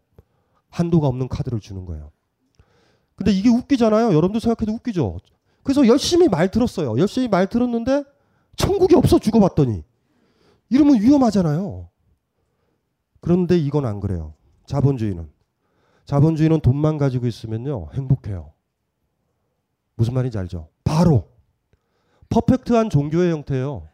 [0.69, 2.12] 한도가 없는 카드를 주는 거예요.
[3.15, 4.13] 근데 이게 웃기잖아요.
[4.13, 5.19] 여러분도 생각해도 웃기죠.
[5.63, 6.97] 그래서 열심히 말 들었어요.
[6.97, 8.03] 열심히 말 들었는데
[8.56, 9.84] 천국이 없어 죽어봤더니
[10.69, 11.89] 이러면 위험하잖아요.
[13.19, 14.34] 그런데 이건 안 그래요.
[14.65, 15.30] 자본주의는
[16.06, 18.53] 자본주의는 돈만 가지고 있으면요 행복해요.
[19.95, 20.69] 무슨 말인지 알죠?
[20.84, 21.27] 바로
[22.30, 23.88] 퍼펙트한 종교의 형태예요.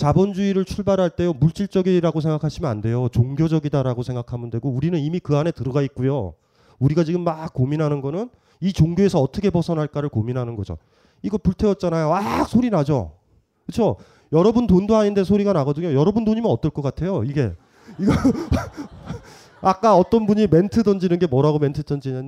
[0.00, 3.08] 자본주의를 출발할 때요 물질적이라고 생각하시면 안 돼요.
[3.12, 6.32] 종교적이다라고 생각하면 되고 우리는 이미 그 안에 들어가 있고요.
[6.78, 10.78] 우리가 지금 막 고민하는 거는 이 종교에서 어떻게 벗어날까를 고민하는 거죠.
[11.20, 12.08] 이거 불태웠잖아요.
[12.08, 13.12] 와 소리 나죠.
[13.66, 13.96] 그렇죠?
[14.32, 15.92] 여러분 돈도 아닌데 소리가 나거든요.
[15.92, 17.22] 여러분 돈이면 어떨 것 같아요?
[17.24, 17.52] 이게
[17.98, 18.12] 이거
[19.60, 22.22] 아까 어떤 분이 멘트 던지는 게 뭐라고 멘트 던지냐,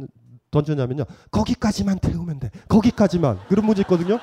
[0.51, 1.05] 던졌냐면요.
[1.31, 2.51] 거기까지만 태우면 돼.
[2.69, 3.39] 거기까지만.
[3.49, 4.19] 그런 문제 있거든요.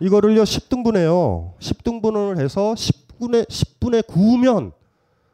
[0.00, 1.58] 이거를요 10등분해요.
[1.58, 4.72] 10등분을 해서 10분의 10분의 9면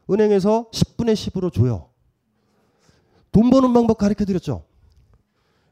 [0.09, 1.89] 은행에서 10분의 10으로 줘요.
[3.31, 4.63] 돈 버는 방법 가르쳐 드렸죠.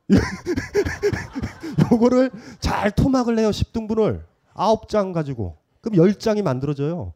[1.92, 3.50] 요거를 잘 토막을 내요.
[3.50, 5.58] 10등분을 9장 가지고.
[5.82, 7.14] 그럼 10장이 만들어져요.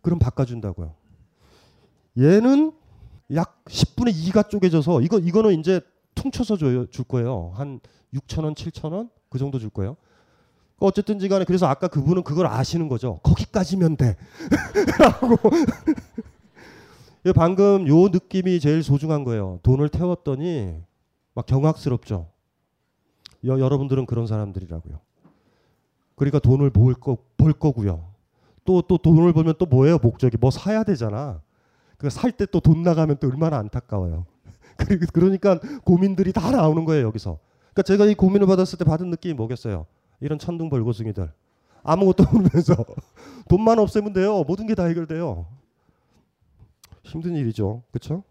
[0.00, 0.94] 그럼 바꿔준다고요.
[2.18, 2.72] 얘는
[3.34, 5.80] 약 10분의 2가 쪼개져서 이거 이거는 이제
[6.14, 7.52] 퉁쳐서 줘요, 줄 거예요.
[7.54, 7.80] 한
[8.12, 9.96] 6천 원, 7천 원 그 정도 줄 거예요.
[10.86, 13.20] 어쨌든지 간에 그래서 아까 그분은 그걸 아시는 거죠.
[13.22, 14.16] 거기까지면 돼.
[14.98, 15.36] 라고.
[17.34, 19.60] 방금 요 느낌이 제일 소중한 거예요.
[19.62, 20.74] 돈을 태웠더니
[21.34, 22.26] 막 경악스럽죠.
[23.46, 24.98] 여, 여러분들은 그런 사람들이라고요.
[26.16, 28.04] 그러니까 돈을 벌, 거, 벌 거고요.
[28.64, 29.98] 또, 또 돈을 벌면 또 뭐예요?
[29.98, 30.36] 목적이.
[30.38, 31.40] 뭐 사야 되잖아.
[31.98, 34.26] 그 살 때 또 돈 나가면 또 얼마나 안타까워요.
[35.12, 37.38] 그러니까 고민들이 다 나오는 거예요, 여기서.
[37.72, 39.86] 그러니까 제가 이 고민을 받았을 때 받은 느낌이 뭐겠어요?
[40.22, 41.30] 이런 천둥 벌거숭이들
[41.82, 42.74] 아무것도 모르면서
[43.50, 44.44] 돈만 없애면 돼요.
[44.46, 45.46] 모든 게 다 해결돼요.
[47.02, 47.82] 힘든 일이죠.
[47.90, 48.22] 그렇죠?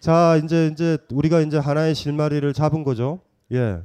[0.00, 3.20] 자, 이제 이제 우리가 이제 하나의 실마리를 잡은 거죠.
[3.52, 3.80] 예.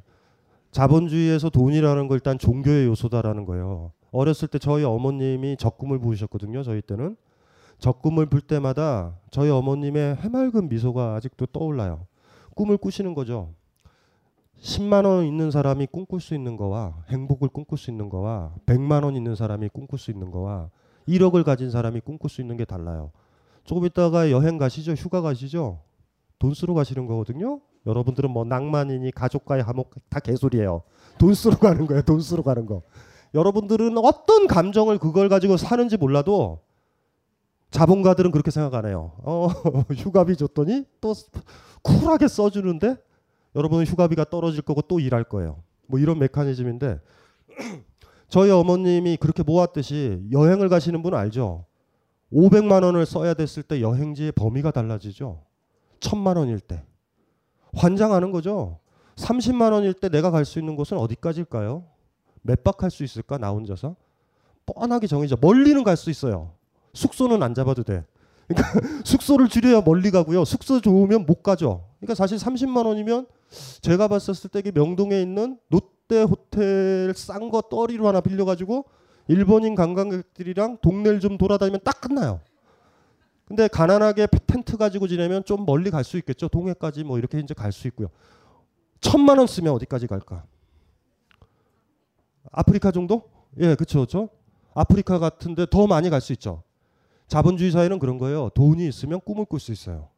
[0.71, 3.91] 자본주의에서 돈이라는 걸 일단 종교의 요소다라는 거예요.
[4.11, 6.61] 어렸을 때 저희 어머님이 적금을 부으셨거든요.
[6.63, 7.15] 저희 때는
[7.79, 12.05] 적금을 불 때마다 저희 어머님의 해맑은 미소가 아직도 떠올라요.
[12.55, 13.53] 꿈을 꾸시는 거죠.
[14.63, 19.15] 10만 원 있는 사람이 꿈꿀 수 있는 거와 행복을 꿈꿀 수 있는 거와 100만 원
[19.15, 20.69] 있는 사람이 꿈꿀 수 있는 거와
[21.07, 23.11] 1억을 가진 사람이 꿈꿀 수 있는 게 달라요.
[23.65, 24.93] 조금 있다가 여행 가시죠.
[24.93, 25.81] 휴가 가시죠.
[26.39, 27.59] 돈 쓰러 가시는 거거든요.
[27.85, 30.83] 여러분들은 뭐 낭만이니 가족과의 화목 다 개소리예요.
[31.19, 32.01] 돈 쓰러 가는 거예요.
[32.03, 32.83] 돈 쓰러 가는 거.
[33.33, 36.61] 여러분들은 어떤 감정을 그걸 가지고 사는지 몰라도
[37.71, 39.11] 자본가들은 그렇게 생각 안 해요.
[39.23, 39.47] 어,
[39.93, 41.13] 휴가비 줬더니 또
[41.81, 42.95] 쿨하게 써주는데
[43.55, 45.63] 여러분은 휴가비가 떨어질 거고 또 일할 거예요.
[45.87, 46.99] 뭐 이런 메커니즘인데
[48.29, 51.65] 저희 어머님이 그렇게 모았듯이 여행을 가시는 분 알죠?
[52.31, 55.43] 500만 원을 써야 됐을 때 여행지의 범위가 달라지죠.
[55.99, 56.83] 1000만 원일 때.
[57.75, 58.79] 환장하는 거죠.
[59.17, 61.83] 30만 원일 때 내가 갈 수 있는 곳은 어디까지일까요?
[62.41, 63.37] 몇 박 할 수 있을까?
[63.37, 63.95] 나 혼자서?
[64.65, 65.37] 뻔하게 정해져.
[65.39, 66.53] 멀리는 갈 수 있어요.
[66.93, 68.03] 숙소는 안 잡아도 돼.
[68.47, 70.43] 그러니까 숙소를 줄여야 멀리 가고요.
[70.43, 71.85] 숙소 좋으면 못 가죠.
[71.99, 73.27] 그러니까 사실 30만 원이면
[73.81, 78.85] 제가 봤었을 때 명동에 있는 롯데 호텔 싼 거 떠리로 하나 빌려가지고
[79.27, 82.41] 일본인 관광객들이랑 동네를 좀 돌아다니면 딱 끝나요.
[83.45, 86.47] 근데 가난하게 텐트 가지고 지내면 좀 멀리 갈 수 있겠죠.
[86.47, 88.07] 동해까지 뭐 이렇게 이제 갈 수 있고요.
[89.01, 90.45] 천만 원 쓰면 어디까지 갈까?
[92.51, 93.29] 아프리카 정도?
[93.59, 94.29] 예, 그렇죠, 그렇죠.
[94.73, 96.63] 아프리카 같은데 더 많이 갈 수 있죠.
[97.27, 98.49] 자본주의 사회는 그런 거예요.
[98.49, 100.09] 돈이 있으면 꿈을 꿀 수 있어요.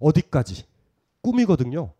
[0.00, 0.64] 어디까지?
[1.22, 1.92] 꿈이거든요.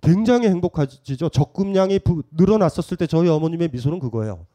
[0.00, 1.28] 굉장히 행복하지죠.
[1.28, 4.46] 적금량이 부, 늘어났었을 때 저희 어머님의 미소는 그거예요.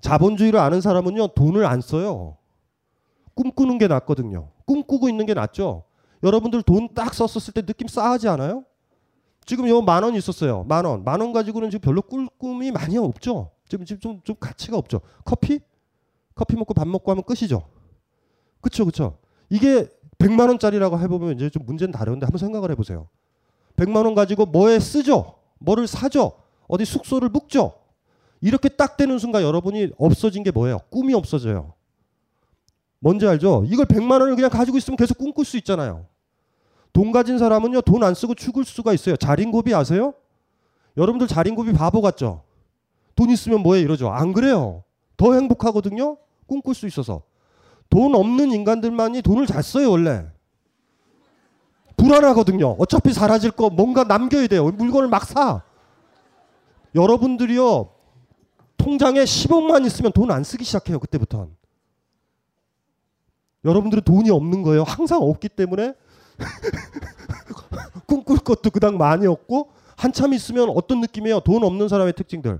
[0.00, 2.36] 자본주의를 아는 사람은요 돈을 안 써요.
[3.34, 4.48] 꿈꾸는 게 낫거든요.
[4.66, 5.84] 꿈꾸고 있는 게 낫죠.
[6.22, 8.64] 여러분들 돈 딱 썼었을 때 느낌 싸하지 않아요?
[9.46, 10.64] 지금 요 만 원 있었어요.
[10.64, 11.04] 만 원.
[11.04, 13.50] 만 원 가지고는 지금 별로 꿀 꿈이 많이 없죠.
[13.68, 15.00] 지금 좀, 좀 가치가 없죠.
[15.24, 15.60] 커피?
[16.34, 17.62] 커피 먹고 밥 먹고 하면 끝이죠.
[18.60, 19.18] 그쵸, 그쵸.
[19.48, 23.08] 이게 100만 원짜리라고 해보면 이제 좀 문제는 다른데 한번 생각을 해보세요.
[23.80, 25.34] 100만 원 가지고 뭐에 쓰죠?
[25.58, 26.32] 뭐를 사죠?
[26.68, 27.74] 어디 숙소를 묵죠?
[28.42, 30.80] 이렇게 딱 되는 순간 여러분이 없어진 게 뭐예요?
[30.90, 31.74] 꿈이 없어져요.
[32.98, 33.64] 뭔지 알죠?
[33.66, 36.06] 이걸 100만 원을 그냥 가지고 있으면 계속 꿈꿀 수 있잖아요.
[36.92, 39.16] 돈 가진 사람은요, 돈 안 쓰고 죽을 수가 있어요.
[39.16, 40.12] 자린고비 아세요?
[40.96, 42.42] 여러분들 자린고비 바보 같죠?
[43.14, 44.10] 돈 있으면 뭐해 이러죠.
[44.10, 44.84] 안 그래요.
[45.16, 46.16] 더 행복하거든요.
[46.46, 47.22] 꿈꿀 수 있어서.
[47.88, 50.26] 돈 없는 인간들만이 돈을 잘 써요, 원래.
[52.00, 52.76] 불안하거든요.
[52.78, 54.64] 어차피 사라질 거 뭔가 남겨야 돼요.
[54.70, 55.62] 물건을 막 사.
[56.94, 57.90] 여러분들이요.
[58.76, 60.98] 통장에 10억만 있으면 돈 안 쓰기 시작해요.
[60.98, 61.48] 그때부터.
[63.64, 64.82] 여러분들은 돈이 없는 거예요.
[64.84, 65.92] 항상 없기 때문에
[68.06, 71.40] 꿈꿀 것도 그닥 많이 없고 한참 있으면 어떤 느낌이에요?
[71.40, 72.58] 돈 없는 사람의 특징들.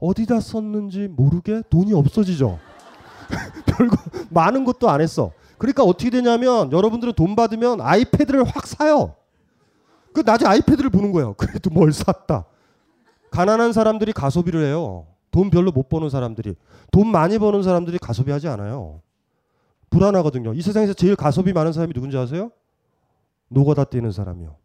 [0.00, 2.58] 어디다 썼는지 모르게 돈이 없어지죠.
[3.66, 3.96] 별거
[4.30, 5.32] 많은 것도 안 했어.
[5.62, 9.14] 그러니까 어떻게 되냐면 여러분들은 돈 받으면 아이패드를 확 사요.
[10.12, 11.34] 그 낮에 아이패드를 보는 거예요.
[11.34, 12.46] 그래도 뭘 샀다.
[13.30, 15.06] 가난한 사람들이 가소비를 해요.
[15.30, 16.56] 돈 별로 못 버는 사람들이.
[16.90, 19.02] 돈 많이 버는 사람들이 가소비 하지 않아요.
[19.88, 20.52] 불안하거든요.
[20.52, 22.50] 이 세상에서 제일 가소비 많은 사람이 누군지 아세요?
[23.46, 24.56] 노가다 뛰는 사람이요.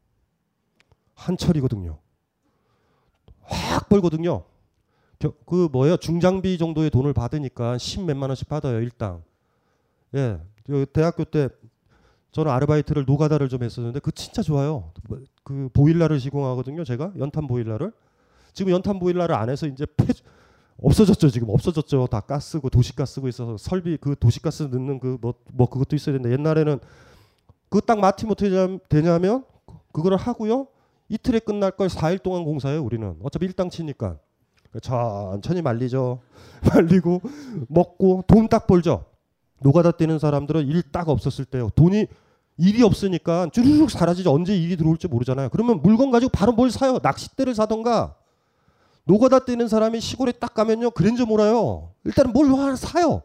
[1.13, 1.99] 한철이거든요.
[3.43, 4.45] 확 벌거든요.
[5.45, 5.97] 그 뭐예요?
[5.97, 9.21] 중장비 정도의 돈을 받으니까 10 몇만 원씩 받아요, 일당.
[10.15, 10.39] 예.
[10.93, 11.49] 대학교 때
[12.32, 14.91] 저는 아르바이트를 노가다를 좀 했었는데 그 진짜 좋아요.
[15.43, 17.13] 그 보일러를 시공하거든요, 제가.
[17.17, 17.91] 연탄 보일러를.
[18.53, 20.06] 지금 연탄 보일러를 안 해서 이제 폐
[20.82, 21.49] 없어졌죠, 지금.
[21.49, 22.08] 없어졌죠.
[22.08, 26.80] 다 가스고 도시가스 쓰고 있어서 설비 그 도시가스 넣는 그뭐뭐 그것도 있어야 되는데 옛날에는
[27.69, 28.49] 그 딱 마티 못해
[28.89, 29.43] 되냐면
[29.91, 30.67] 그거를 하고요.
[31.10, 33.15] 이틀에 끝날 걸 4일 동안 공사해요, 우리는.
[33.23, 34.19] 어차피 일당 치니까.
[34.82, 36.19] 천천히 말리죠.
[36.73, 37.21] 말리고
[37.69, 39.06] 먹고 돈 딱 벌죠.
[39.59, 41.69] 노가다 뛰는 사람들은 일 딱 없었을 때요.
[41.75, 42.07] 돈이
[42.57, 44.33] 일이 없으니까 쭈르륵 사라지죠.
[44.33, 45.49] 언제 일이 들어올지 모르잖아요.
[45.49, 46.99] 그러면 물건 가지고 바로 뭘 사요.
[47.03, 48.15] 낚싯대를 사던가.
[49.05, 50.91] 노가다 뛰는 사람이 시골에 딱 가면요.
[50.91, 51.91] 그랜저 몰아요.
[52.03, 53.21] 일단은 뭘 하나 사요.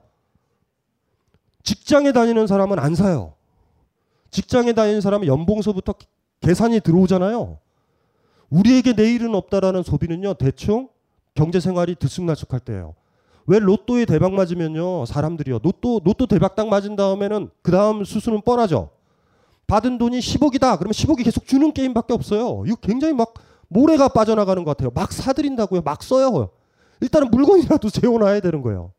[1.64, 3.34] 직장에 다니는 사람은 안 사요.
[4.30, 5.94] 직장에 다니는 사람은 연봉서부터
[6.40, 7.58] 계산이 들어오잖아요.
[8.50, 10.34] 우리에게 내일은 없다라는 소비는요.
[10.34, 10.88] 대충
[11.34, 12.94] 경제 생활이 들쑥날쑥할 때예요.
[13.46, 18.90] 왜 로또에 대박 맞으면요 사람들이요 로또 로또 대박 딱 맞은 다음에는 그 다음 수수는 뻔하죠.
[19.66, 20.78] 받은 돈이 10억이다.
[20.78, 22.64] 그러면 10억이 계속 주는 게임밖에 없어요.
[22.66, 23.34] 이거 굉장히 막
[23.68, 24.90] 모래가 빠져나가는 것 같아요.
[24.94, 25.80] 막 사들인다고요.
[25.82, 26.50] 막 써요.
[27.00, 28.92] 일단은 물건이라도 재워놔야 되는 거예요.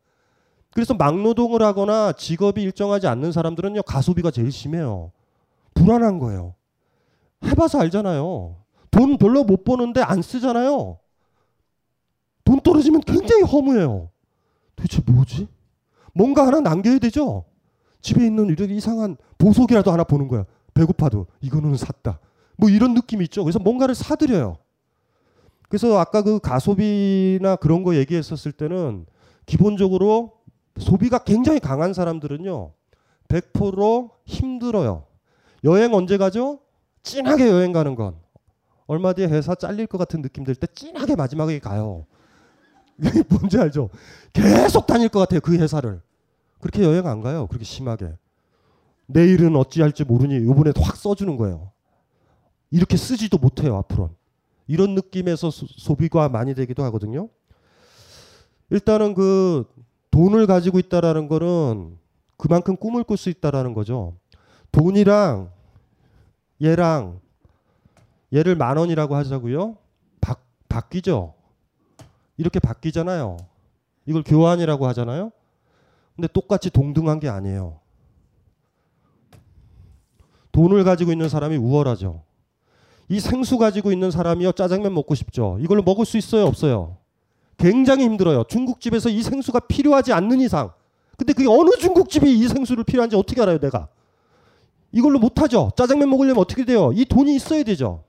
[0.71, 5.12] 그래서 막노동을 하거나 직업이 일정하지 않는 사람들은요 가소비가 제일 심해요.
[5.75, 6.56] 불안한 거예요.
[7.45, 8.56] 해봐서 알잖아요.
[8.89, 10.97] 돈 별로 못 버는데 안 쓰잖아요.
[12.43, 14.10] 돈 떨어지면 굉장히 허무해요.
[14.75, 15.47] 도대체 뭐지?
[16.13, 17.45] 뭔가 하나 남겨야 되죠?
[18.01, 20.45] 집에 있는 이렇게 이상한 보석이라도 하나 보는 거야.
[20.73, 22.19] 배고파도 이거는 샀다.
[22.57, 23.43] 뭐 이런 느낌이 있죠.
[23.43, 24.57] 그래서 뭔가를 사드려요.
[25.69, 29.05] 그래서 아까 그 가소비나 그런 거 얘기했었을 때는
[29.45, 30.33] 기본적으로
[30.77, 32.73] 소비가 굉장히 강한 사람들은요.
[33.27, 35.05] 100% 힘들어요.
[35.63, 36.59] 여행 언제 가죠?
[37.01, 38.15] 진하게 여행 가는 건.
[38.86, 42.05] 얼마 뒤에 회사 잘릴 것 같은 느낌 들때 진하게 마지막에 가요.
[43.03, 43.89] 이게 뭔지 알죠?
[44.32, 45.41] 계속 다닐 것 같아요.
[45.41, 46.01] 그 회사를.
[46.60, 47.47] 그렇게 여행 안 가요.
[47.47, 48.13] 그렇게 심하게.
[49.06, 51.71] 내일은 어찌할지 모르니 이번에 확 써주는 거예요.
[52.71, 53.75] 이렇게 쓰지도 못해요.
[53.77, 54.15] 앞으로는.
[54.67, 57.29] 이런 느낌에서 소, 소비가 많이 되기도 하거든요.
[58.69, 59.65] 일단은 그
[60.10, 61.97] 돈을 가지고 있다라는 거는
[62.38, 64.15] 그만큼 꿈을 꿀 수 있다라는 거죠.
[64.71, 65.51] 돈이랑
[66.62, 67.19] 얘랑
[68.34, 69.77] 얘를 만 원이라고 하자고요.
[70.21, 70.36] 바,
[70.69, 71.34] 바뀌죠.
[72.37, 73.37] 이렇게 바뀌잖아요.
[74.05, 75.31] 이걸 교환이라고 하잖아요.
[76.15, 77.79] 근데 똑같이 동등한 게 아니에요.
[80.51, 82.21] 돈을 가지고 있는 사람이 우월하죠.
[83.09, 85.57] 이 생수 가지고 있는 사람이요 짜장면 먹고 싶죠.
[85.59, 86.97] 이걸로 먹을 수 있어요, 없어요?
[87.57, 88.43] 굉장히 힘들어요.
[88.45, 90.71] 중국집에서 이 생수가 필요하지 않는 이상.
[91.17, 93.87] 근데 그게 어느 중국집이 이 생수를 필요한지 어떻게 알아요, 내가?
[94.91, 95.71] 이걸로 못하죠.
[95.75, 96.91] 짜장면 먹으려면 어떻게 돼요?
[96.93, 98.03] 이 돈이 있어야 되죠.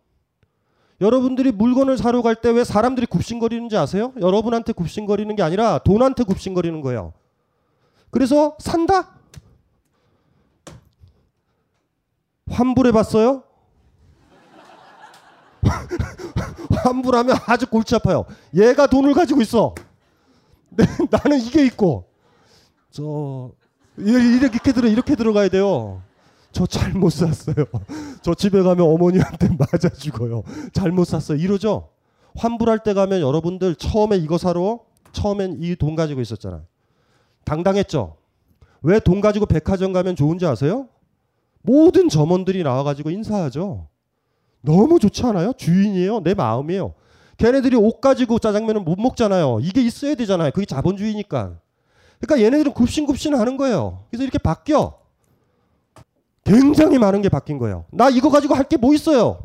[1.00, 4.12] 여러분들이 물건을 사러 갈 때 왜 사람들이 굽신거리는지 아세요?
[4.20, 7.12] 여러분한테 굽신거리는 게 아니라 돈한테 굽신거리는 거예요.
[8.11, 9.11] 그래서 산다?
[12.48, 13.42] 환불해 봤어요?
[16.85, 18.24] 환불하면 아주 골치 아파요.
[18.54, 19.74] 얘가 돈을 가지고 있어.
[20.70, 22.07] 네, 나는 이게 있고
[22.90, 23.50] 저
[23.96, 26.02] 이렇게 들어 이렇게 들어가야 돼요.
[26.55, 27.57] 저 잘못 샀어요.
[28.23, 30.43] 저 집에 가면 어머니한테 맞아 죽어요.
[30.73, 31.37] 잘못 샀어요.
[31.38, 31.90] 이러죠.
[32.37, 34.81] 환불할 때 가면 여러분들 처음에 이거 사러
[35.12, 36.62] 처음엔 이 돈 가지고 있었잖아.
[37.45, 38.17] 당당했죠.
[38.83, 40.88] 왜 돈 가지고 백화점 가면 좋은지 아세요?
[41.62, 43.88] 모든 점원들이 나와가지고 인사하죠.
[44.61, 45.53] 너무 좋지 않아요?
[45.57, 46.21] 주인이에요.
[46.21, 46.95] 내 마음이에요.
[47.37, 49.59] 걔네들이 옷 가지고 짜장면을 못 먹잖아요.
[49.62, 50.51] 이게 있어야 되잖아요.
[50.53, 51.59] 그게 자본주의니까.
[52.21, 54.05] 그러니까 얘네들은 굽신굽신 하는 거예요.
[54.11, 54.95] 그래서 이렇게 바뀌어.
[56.44, 57.87] 굉장히 많은 게 바뀐 거예요.
[57.90, 59.40] 나 이거 가지고 할 게 뭐 있어요?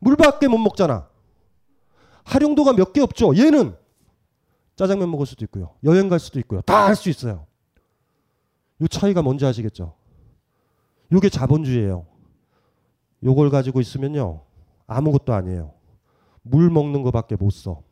[0.00, 1.08] 물밖에 못 먹잖아.
[2.24, 3.36] 활용도가 몇 개 없죠.
[3.36, 3.74] 얘는
[4.76, 5.70] 짜장면 먹을 수도 있고요.
[5.84, 6.60] 여행 갈 수도 있고요.
[6.62, 7.46] 다 할 수 있어요.
[8.80, 9.94] 이 차이가 뭔지 아시겠죠?
[11.12, 12.06] 이게 자본주의예요.
[13.22, 14.40] 요걸 가지고 있으면요.
[14.86, 15.72] 아무것도 아니에요.
[16.42, 17.82] 물 먹는 거밖에 못 써.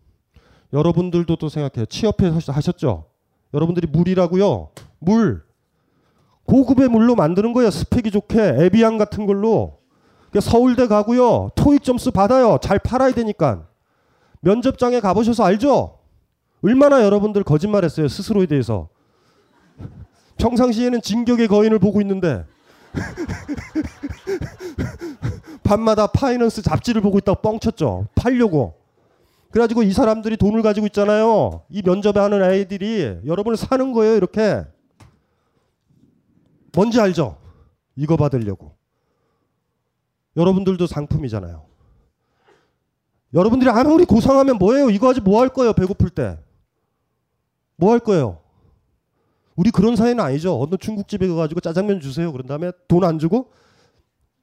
[0.72, 1.87] 여러분들도 또 생각해요.
[1.87, 3.06] 취업해 하셨죠?
[3.54, 4.70] 여러분들이 물이라고요.
[4.98, 5.44] 물.
[6.46, 7.70] 고급의 물로 만드는 거예요.
[7.70, 9.78] 스펙이 좋게 에비앙 같은 걸로.
[10.31, 11.50] 그러니까 서울대 가고요.
[11.55, 12.59] 토익 점수 받아요.
[12.61, 13.66] 잘 팔아야 되니까.
[14.40, 15.98] 면접장에 가보셔서 알죠?
[16.62, 18.09] 얼마나 여러분들 거짓말했어요.
[18.09, 18.88] 스스로에 대해서.
[20.38, 22.44] 평상시에는 진격의 거인을 보고 있는데
[25.62, 28.07] 밤마다 파이낸스 잡지를 보고 있다고 뻥쳤죠.
[28.14, 28.74] 팔려고.
[29.50, 31.62] 그래가지고 이 사람들이 돈을 가지고 있잖아요.
[31.68, 34.16] 이 면접에 하는 아이들이 여러분을 사는 거예요.
[34.16, 34.64] 이렇게.
[36.74, 37.38] 뭔지 알죠?
[37.96, 38.72] 이거 받으려고.
[40.37, 41.64] 여러분들도 상품이잖아요.
[43.35, 44.90] 여러분들이 아무리 고상하면 뭐예요?
[44.90, 45.72] 이거 하지 뭐 할 거예요?
[45.72, 46.38] 배고플 때.
[47.76, 48.38] 뭐 할 거예요?
[49.56, 50.61] 우리 그런 사이는 아니죠.
[50.61, 52.32] 어느 중국집에 가가지고 짜장면 주세요.
[52.32, 53.50] 그런 다음에 돈 안 주고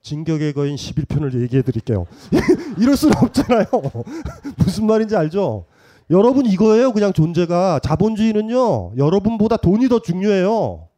[0.02, 2.06] 진격의 거인 11편을 얘기해 드릴게요.
[2.80, 3.66] 이럴 수는 없잖아요.
[4.58, 5.66] 무슨 말인지 알죠?
[6.12, 6.92] 여러분 이거예요.
[6.94, 7.80] 그냥 존재가.
[7.84, 8.94] 자본주의는요.
[8.98, 10.89] 여러분보다 돈이 더 중요해요.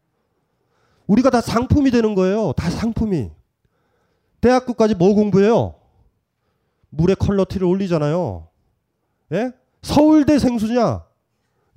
[1.12, 2.54] 우리가 다 상품이 되는 거예요.
[2.56, 3.32] 다 상품이.
[4.40, 5.76] 대학교까지 뭐 공부해요?
[6.90, 8.48] 물의 quality를 올리잖아요.
[9.34, 9.52] 예?
[9.82, 11.04] 서울대 생수냐?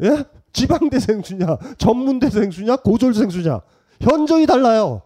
[0.02, 0.24] 예?
[0.52, 1.58] 지방대 생수냐?
[1.78, 2.76] 전문대 생수냐?
[2.76, 3.60] 고졸 생수냐?
[4.00, 5.02] 현저히 달라요.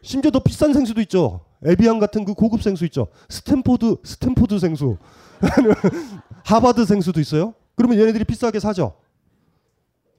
[0.00, 1.40] 심지어 더 비싼 생수도 있죠.
[1.64, 3.08] 에비앙 같은 그 고급 생수 있죠.
[3.28, 4.96] 스탠포드 스탠포드 생수.
[6.46, 7.54] 하버드 생수도 있어요.
[7.74, 8.94] 그러면 얘네들이 비싸게 사죠.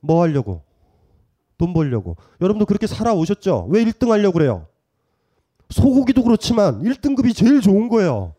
[0.02, 0.67] 뭐 하려고?
[1.58, 2.16] 돈 벌려고.
[2.42, 3.68] 여러분도 그렇게 살아오셨죠?
[3.70, 4.68] 왜 1등 하려고 그래요?
[5.70, 8.34] 소고기도 그렇지만 1등급이 제일 좋은 거예요.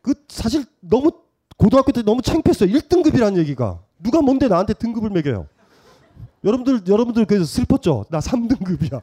[0.00, 1.10] 그 사실 너무
[1.56, 2.70] 고등학교 때 너무 창피했어요.
[2.70, 3.80] 1등급이라는 얘기가.
[3.98, 5.46] 누가 뭔데 나한테 등급을 매겨요.
[6.44, 8.04] 여러분들 여러분들 그래서 슬펐죠.
[8.10, 9.00] 나 3등급이야.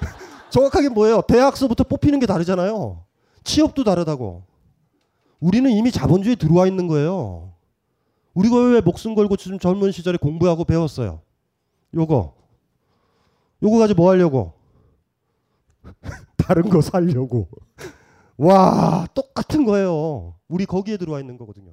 [0.50, 1.22] 정확하게 뭐예요?
[1.22, 3.04] 대학서부터 뽑히는 게 다르잖아요.
[3.42, 4.44] 취업도 다르다고.
[5.40, 7.52] 우리는 이미 자본주의에 들어와 있는 거예요.
[8.34, 11.20] 우리가 왜 목숨 걸고 지금 젊은 시절에 공부하고 배웠어요?
[11.94, 12.34] 요거.
[13.62, 14.52] 요거 가지고 뭐 하려고?
[16.36, 17.48] 다른 거 살려고.
[18.36, 20.34] 와 똑같은 거예요.
[20.48, 21.72] 우리 거기에 들어와 있는 거거든요.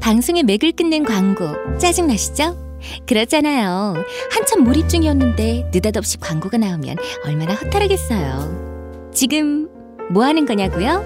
[0.00, 1.44] 방송에 맥을 끊는 광고
[1.78, 2.70] 짜증나시죠?
[3.06, 3.94] 그렇잖아요.
[4.32, 9.10] 한참 몰입 중이었는데 느닷없이 광고가 나오면 얼마나 허탈하겠어요.
[9.12, 9.68] 지금
[10.10, 11.02] 뭐 하는 거냐고요?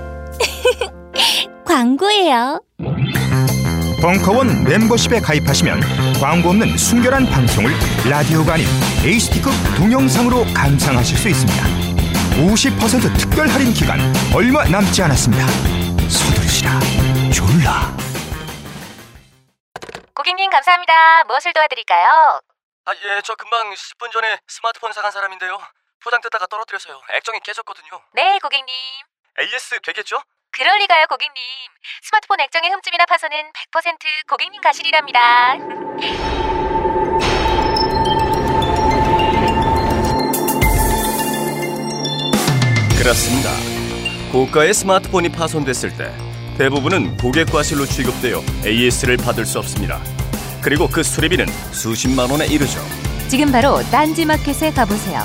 [1.67, 2.61] 광고예요.
[4.05, 5.81] 벙커원 멤버십에 가입하시면
[6.21, 7.73] 광고 없는 순결한 방송을
[8.05, 8.67] 라디오가 아닌
[9.03, 11.57] 에이스티급 동영상으로 감상하실 수 있습니다.
[12.37, 13.97] 50% 특별 할인 기간
[14.37, 15.47] 얼마 남지 않았습니다.
[16.13, 16.69] 서두르시라
[17.33, 17.89] 졸라.
[20.13, 21.25] 고객님 감사합니다.
[21.25, 22.41] 무엇을 도와드릴까요?
[22.85, 25.59] 아, 예, 저 금방 10분 전에 스마트폰 사간 사람인데요.
[26.03, 27.01] 포장 뜯다가 떨어뜨려서요.
[27.15, 28.03] 액정이 깨졌거든요.
[28.13, 28.69] 네, 고객님.
[29.41, 30.21] AS 되겠죠?
[30.57, 31.35] 그럴 리가요, 고객님.
[32.01, 33.37] 스마트폰 액정의 흠집이나 파손은
[33.73, 35.57] 100% 고객님 가실이랍니다.
[42.97, 43.51] 그렇습니다.
[44.31, 46.15] 고가의 스마트폰이 파손됐을 때
[46.57, 50.01] 대부분은 고객 과실로 취급되어 AS를 받을 수 없습니다.
[50.63, 52.81] 그리고 그 수리비는 수십만 원에 이르죠.
[53.29, 55.23] 지금 바로 딴지마켓에 가보세요.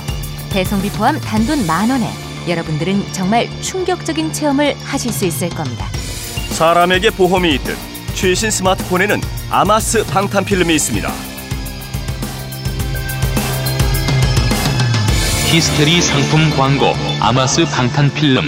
[0.52, 5.86] 배송비 포함 단돈 만 원에 여러분들은 정말 충격적인 체험을 하실 수 있을 겁니다.
[6.52, 7.76] 사람에게 보험이 있듯
[8.16, 11.10] 최신 스마트폰에는 아마스 방탄 필름이 있습니다.
[15.52, 16.86] 히스테리 상품 광고
[17.22, 18.44] 아마스 방탄 필름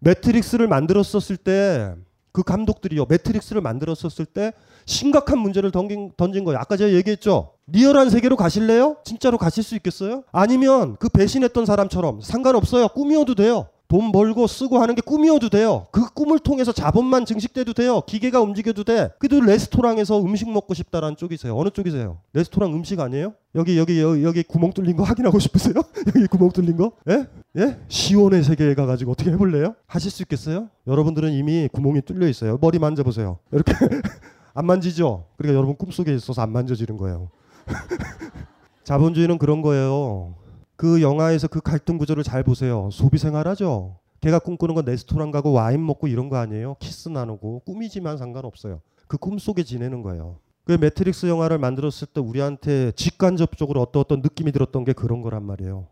[0.00, 1.94] 매트릭스를 만들었었을 때
[2.36, 4.52] 그 감독들이요 매트릭스를 만들었었을 때
[4.84, 6.58] 심각한 문제를 던진, 던진 거예요.
[6.58, 7.55] 아까 제가 얘기했죠.
[7.68, 8.96] 리얼한 세계로 가실래요?
[9.04, 10.22] 진짜로 가실 수 있겠어요?
[10.30, 12.88] 아니면 그 배신했던 사람처럼 상관없어요.
[12.88, 13.68] 꿈이어도 돼요.
[13.88, 15.86] 돈 벌고 쓰고 하는 게 꿈이어도 돼요.
[15.92, 18.00] 그 꿈을 통해서 자본만 증식돼도 돼요.
[18.00, 19.10] 기계가 움직여도 돼.
[19.18, 21.56] 그래도 레스토랑에서 음식 먹고 싶다라는 쪽이세요.
[21.56, 22.18] 어느 쪽이세요?
[22.32, 23.34] 레스토랑 음식 아니에요?
[23.54, 25.74] 여기 여기 여기, 여기 구멍 뚫린 거 확인하고 싶으세요?
[26.14, 26.92] 여기 구멍 뚫린 거?
[27.08, 27.26] 예?
[27.58, 27.78] 예?
[27.88, 29.74] 시온의 세계에 가가지고 어떻게 해볼래요?
[29.86, 30.68] 하실 수 있겠어요?
[30.86, 32.58] 여러분들은 이미 구멍이 뚫려 있어요.
[32.60, 33.38] 머리 만져보세요.
[33.52, 33.72] 이렇게
[34.54, 35.26] 안 만지죠?
[35.36, 37.28] 그러니까 여러분 꿈속에 있어서 안 만져지는 거예요.
[38.84, 40.34] 자본주의는 그런 거예요.
[40.76, 42.88] 그 영화에서 그 갈등 구조를 잘 보세요.
[42.92, 43.96] 소비 생활하죠.
[44.20, 46.76] 걔가 꿈꾸는 건 레스토랑 가고 와인 먹고 이런 거 아니에요.
[46.78, 48.80] 키스 나누고 꿈이지만 상관없어요.
[49.08, 50.38] 그 꿈 속에 지내는 거예요.
[50.64, 55.86] 그 매트릭스 영화를 만들었을 때 우리한테 직간접적으로 어떤 어떤 느낌이 들었던 게 그런 거란 말이에요.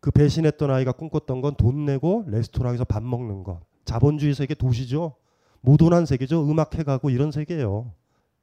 [0.00, 3.60] 그 배신했던 아이가 꿈꿨던 건 돈 내고 레스토랑에서 밥 먹는 것.
[3.84, 5.14] 자본주의 세계 도시죠.
[5.62, 6.48] 모던한 세계죠.
[6.48, 7.92] 음악 해 가고 이런 세계예요.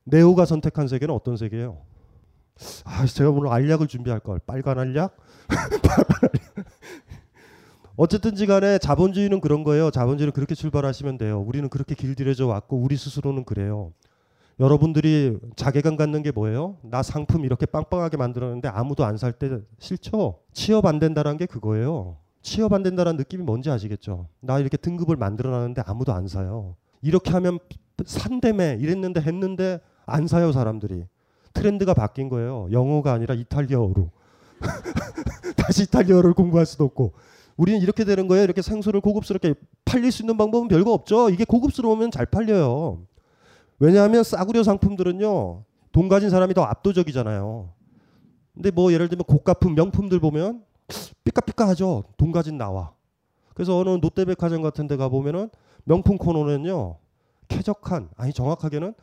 [0.03, 1.77] 네오가 선택한 세계는 어떤 세계예요?
[2.85, 4.39] 아, 제가 오늘 알약을 준비할 걸.
[4.45, 5.15] 빨간 알약?
[7.95, 9.89] 어쨌든지 간에 자본주의는 그런 거예요.
[9.89, 11.41] 자본주의는 그렇게 출발하시면 돼요.
[11.41, 13.91] 우리는 그렇게 길들여져 왔고 우리 스스로는 그래요.
[14.59, 16.77] 여러분들이 자괴감 갖는 게 뭐예요?
[16.83, 20.39] 나 상품 이렇게 빵빵하게 만들었는데 아무도 안 살 때 싫죠?
[20.53, 22.17] 취업 안 된다는 게 그거예요.
[22.41, 24.27] 취업 안 된다는 느낌이 뭔지 아시겠죠?
[24.41, 26.75] 나 이렇게 등급을 만들어 놨는데 아무도 안 사요.
[27.01, 27.59] 이렇게 하면
[28.05, 31.03] 산다며 이랬는데 했는데 안 사요 사람들이.
[31.57, 32.67] 트렌드가 바뀐 거예요.
[32.71, 34.11] 영어가 아니라 이탈리아어로.
[35.57, 37.13] 다시 이탈리아어를 공부할 수도 없고.
[37.57, 38.43] 우리는 이렇게 되는 거예요.
[38.43, 41.29] 이렇게 생수를 고급스럽게 팔릴 수 있는 방법은 별거 없죠.
[41.29, 43.01] 이게 고급스러우면 잘 팔려요.
[43.79, 45.63] 왜냐하면 싸구려 상품들은요.
[45.91, 47.69] 돈 가진 사람이 더 압도적이잖아요.
[48.53, 50.63] 근데 뭐 예를 들면 고가품 명품들 보면
[51.23, 52.03] 삐까삐까하죠.
[52.17, 52.91] 돈 가진 나와.
[53.55, 55.49] 그래서 어느 롯데백화점 같은 데 가보면은
[55.83, 56.97] 명품 코너는요.
[57.47, 58.93] 쾌적한 아니 정확하게는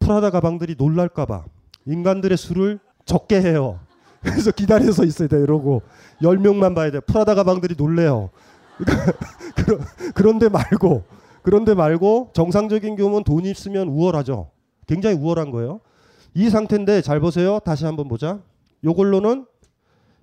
[0.00, 1.44] 프라다 가방들이 놀랄까봐
[1.86, 3.80] 인간들의 수를 적게 해요.
[4.22, 5.82] 그래서 기다려서 있어야 돼 이러고
[6.22, 7.00] 열 명만 봐야 돼.
[7.00, 8.30] 프라다 가방들이 놀래요.
[9.56, 9.80] 그런
[10.14, 11.04] 그런데 말고
[11.42, 14.50] 그런데 말고 정상적인 경우는 돈 있으면 우월하죠.
[14.86, 15.80] 굉장히 우월한 거예요.
[16.34, 17.58] 이 상태인데 잘 보세요.
[17.60, 18.40] 다시 한번 보자.
[18.84, 19.46] 요걸로는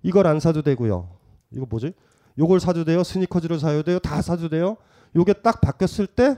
[0.01, 1.09] 이걸 안 사도 되고요.
[1.51, 1.93] 이거 뭐지?
[2.37, 3.03] 요걸 사도 돼요.
[3.03, 3.99] 스니커즈를 사도 돼요.
[3.99, 4.77] 다 사도 돼요.
[5.15, 6.37] 요게 딱 바뀌었을 때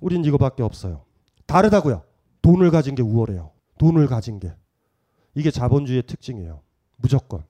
[0.00, 1.02] 우린 이거밖에 없어요.
[1.46, 2.02] 다르다고요.
[2.42, 3.50] 돈을 가진 게 우월해요.
[3.80, 4.52] 돈을 가진 게.
[5.34, 6.60] 이게 자본주의의 특징이에요.
[6.96, 7.44] 무조건.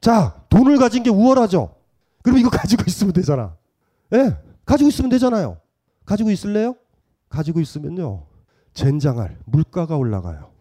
[0.00, 1.74] 자, 돈을 가진 게 우월하죠.
[2.22, 3.56] 그럼 이거 가지고 있으면 되잖아.
[4.12, 4.16] 예?
[4.18, 5.58] 네, 가지고 있으면 되잖아요.
[6.04, 6.76] 가지고 있을래요?
[7.28, 8.24] 가지고 있으면요.
[8.72, 10.52] 젠장할 물가가 올라가요.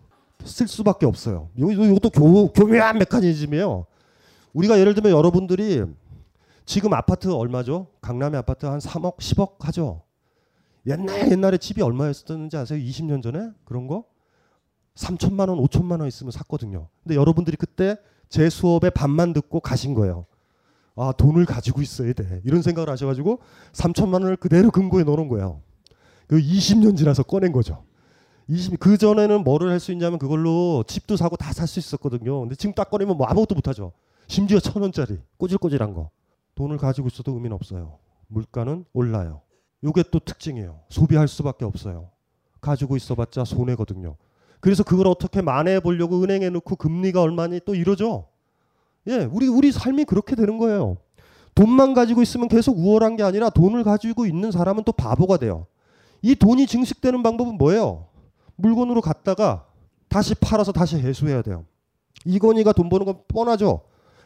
[0.43, 1.50] 쓸 수밖에 없어요.
[1.56, 3.86] 이것도 교, 교묘한 메커니즘이에요.
[4.54, 5.84] 우리가 예를 들면 여러분들이
[6.66, 7.88] 지금 아파트 얼마죠?
[8.02, 10.02] 강남의 아파트 한 3억, 10억 하죠.
[10.88, 12.80] 옛날 옛날에 집이 얼마였었는지 아세요?
[12.80, 14.06] 20년 전에 그런 거
[14.98, 16.88] 3천만 원, 5천만 원 있으면 샀거든요.
[17.04, 17.98] 근데 여러분들이 그때
[18.30, 20.26] 제 수업에 반만 듣고 가신 거예요.
[20.95, 23.39] 아 돈을 가지고 있어야 돼 이런 생각을 하셔가지고
[23.72, 25.62] 3천만 원을 그대로 금고에 넣어놓은 거예요.
[26.28, 27.84] 그 20년 지나서 꺼낸 거죠.
[28.50, 32.39] 20, 그 전에는 뭐를 할 수 있냐면 그걸로 집도 사고 다 살 수 있었거든요.
[32.41, 33.91] 근데 지금 딱 꺼내면 뭐 아무것도 못 하죠.
[34.28, 36.10] 심지어 천 원짜리 꼬질꼬질한 거.
[36.56, 38.00] 돈을 가지고 있어도 의미는 없어요.
[38.28, 39.41] 물가는 올라요.
[39.84, 40.80] 요게 또 특징이에요.
[40.89, 42.10] 소비할 수밖에 없어요.
[42.60, 44.16] 가지고 있어봤자 손해거든요.
[44.60, 48.28] 그래서 그걸 어떻게 만회해 보려고 은행에 넣고 금리가 얼마니 또 이러죠.
[49.08, 50.97] 예, 우리 우리 삶이 그렇게 되는 거예요.
[51.55, 55.66] 돈만 가지고 있으면 계속 우월한 게 아니라 돈을 가지고 있는 사람은 또 바보가 돼요.
[56.22, 58.08] 이 돈이 증식되는 방법은 뭐예요?
[58.55, 59.66] 물건으로 갔다가
[60.10, 61.66] 다시 팔아서 다시 회수해야 돼요.
[62.26, 63.82] 이건희가 돈 버는 건 뻔하죠.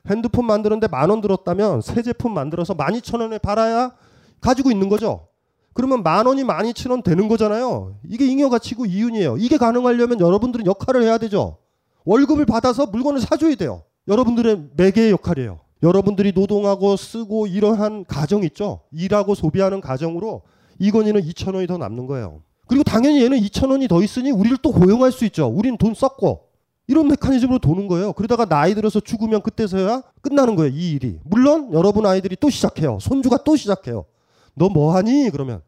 [0.10, 3.92] 핸드폰 만드는데 만 원 들었다면 새 제품 만들어서 만 이천 원에 팔아야
[4.40, 5.28] 가지고 있는 거죠.
[5.74, 7.96] 그러면 만 원이 만 이천 원 되는 거잖아요.
[8.08, 9.38] 이게 잉여 가치고 이윤이에요.
[9.38, 11.58] 이게 가능하려면 여러분들은 역할을 해야 되죠.
[12.06, 13.84] 월급을 받아서 물건을 사줘야 돼요.
[14.08, 15.60] 여러분들의 매개의 역할이에요.
[15.84, 18.82] 여러분들이 노동하고 쓰고 이러한 가정 있죠.
[18.92, 20.42] 일하고 소비하는 가정으로
[20.80, 22.42] 이건희는 2천 원이 더 남는 거예요.
[22.68, 25.48] 그리고 당연히 얘는 2천 원이 더 있으니 우리를 또 고용할 수 있죠.
[25.48, 26.52] 우린 돈 썼고
[26.88, 28.14] 이런 메커니즘으로 도는 거예요.
[28.14, 30.74] 그러다가 나이 들어서 죽으면 그때서야 끝나는 거예요.
[30.74, 31.20] 이 일이.
[31.24, 32.98] 물론 여러분 아이들이 또 시작해요.
[33.00, 34.06] 손주가 또 시작해요.
[34.54, 35.30] 너 뭐하니?
[35.32, 35.62] 그러면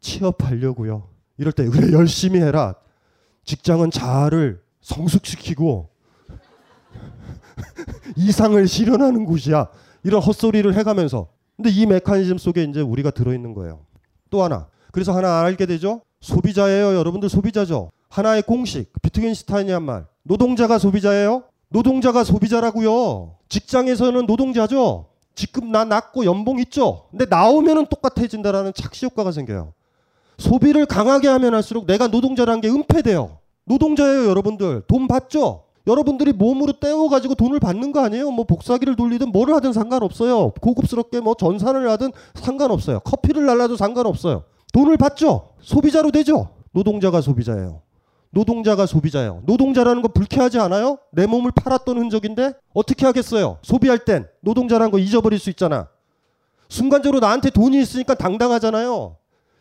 [0.00, 1.08] 취업하려고요.
[1.38, 2.74] 이럴 때 그래 열심히 해라.
[3.44, 5.88] 직장은 자아를 성숙시키고
[8.16, 9.68] 이상을 실현하는 곳이야.
[10.02, 11.28] 이런 헛소리를 해가면서.
[11.56, 13.80] 근데 이 메커니즘 속에 이제 우리가 들어있는 거예요.
[14.30, 14.68] 또 하나.
[14.92, 16.02] 그래서 하나 알게 되죠.
[16.20, 16.94] 소비자예요.
[16.96, 17.90] 여러분들 소비자죠.
[18.08, 18.92] 하나의 공식.
[19.02, 20.06] 비트겐슈타인이 한 말.
[20.22, 21.44] 노동자가 소비자예요.
[21.68, 23.36] 노동자가 소비자라고요.
[23.48, 25.06] 직장에서는 노동자죠.
[25.34, 27.06] 지금 나 낮고 연봉 있죠.
[27.10, 29.72] 근데 나오면은 똑같아진다라는 착시 효과가 생겨요.
[30.38, 33.38] 소비를 강하게 하면 할수록 내가 노동자라는 게 은폐돼요.
[33.64, 34.82] 노동자예요, 여러분들.
[34.86, 35.64] 돈 받죠?
[35.86, 38.30] 여러분들이 몸으로 떼어가지고 돈을 받는 거 아니에요?
[38.30, 40.52] 뭐 복사기를 돌리든 뭐를 하든 상관없어요.
[40.60, 43.00] 고급스럽게 뭐 전산을 하든 상관없어요.
[43.00, 44.44] 커피를 날라도 상관없어요.
[44.72, 45.50] 돈을 받죠?
[45.60, 46.48] 소비자로 되죠?
[46.72, 47.82] 노동자가 소비자예요.
[48.34, 49.42] 노동자가 소비자예요.
[49.46, 50.98] 노동자라는 거 불쾌하지 않아요?
[51.12, 53.58] 내 몸을 팔았던 흔적인데 어떻게 하겠어요?
[53.62, 55.88] 소비할 땐 노동자라는 거 잊어버릴 수 있잖아.
[56.68, 59.16] 순간적으로 나한테 돈이 있으니까 당당하잖아요.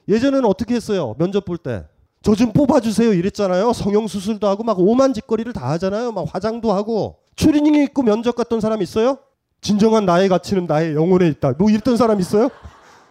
[0.09, 1.15] 예전에는 어떻게 했어요?
[1.17, 1.85] 면접 볼 때.
[2.23, 3.73] 저 좀 뽑아주세요 이랬잖아요.
[3.73, 6.11] 성형수술도 하고 막 오만 짓거리를 다 하잖아요.
[6.11, 7.17] 막 화장도 하고.
[7.35, 9.17] 추리닝 입고 면접 갔던 사람 있어요?
[9.61, 11.53] 진정한 나의 가치는 나의 영혼에 있다.
[11.57, 12.49] 뭐 이랬던 사람 있어요?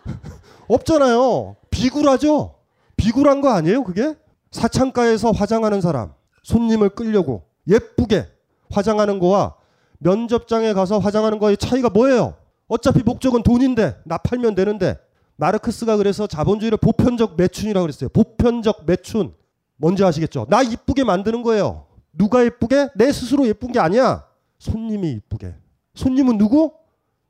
[0.69, 1.57] 없잖아요.
[1.71, 2.55] 비굴하죠?
[2.97, 4.15] 비굴한 거 아니에요 그게?
[4.53, 8.29] 사창가에서 화장하는 사람, 손님을 끌려고 예쁘게
[8.71, 9.55] 화장하는 거와
[9.99, 12.35] 면접장에 가서 화장하는 거의 차이가 뭐예요?
[12.69, 14.97] 어차피 목적은 돈인데 나 팔면 되는데
[15.37, 18.09] 마르크스가 그래서 자본주의를 보편적 매춘이라고 그랬어요.
[18.11, 19.35] 보편적 매춘.
[19.77, 20.47] 뭔지 아시겠죠?
[20.49, 21.87] 나 이쁘게 만드는 거예요.
[22.13, 22.91] 누가 예쁘게?
[22.95, 24.25] 내 스스로 예쁜 게 아니야.
[24.59, 25.55] 손님이 이쁘게.
[25.95, 26.73] 손님은 누구?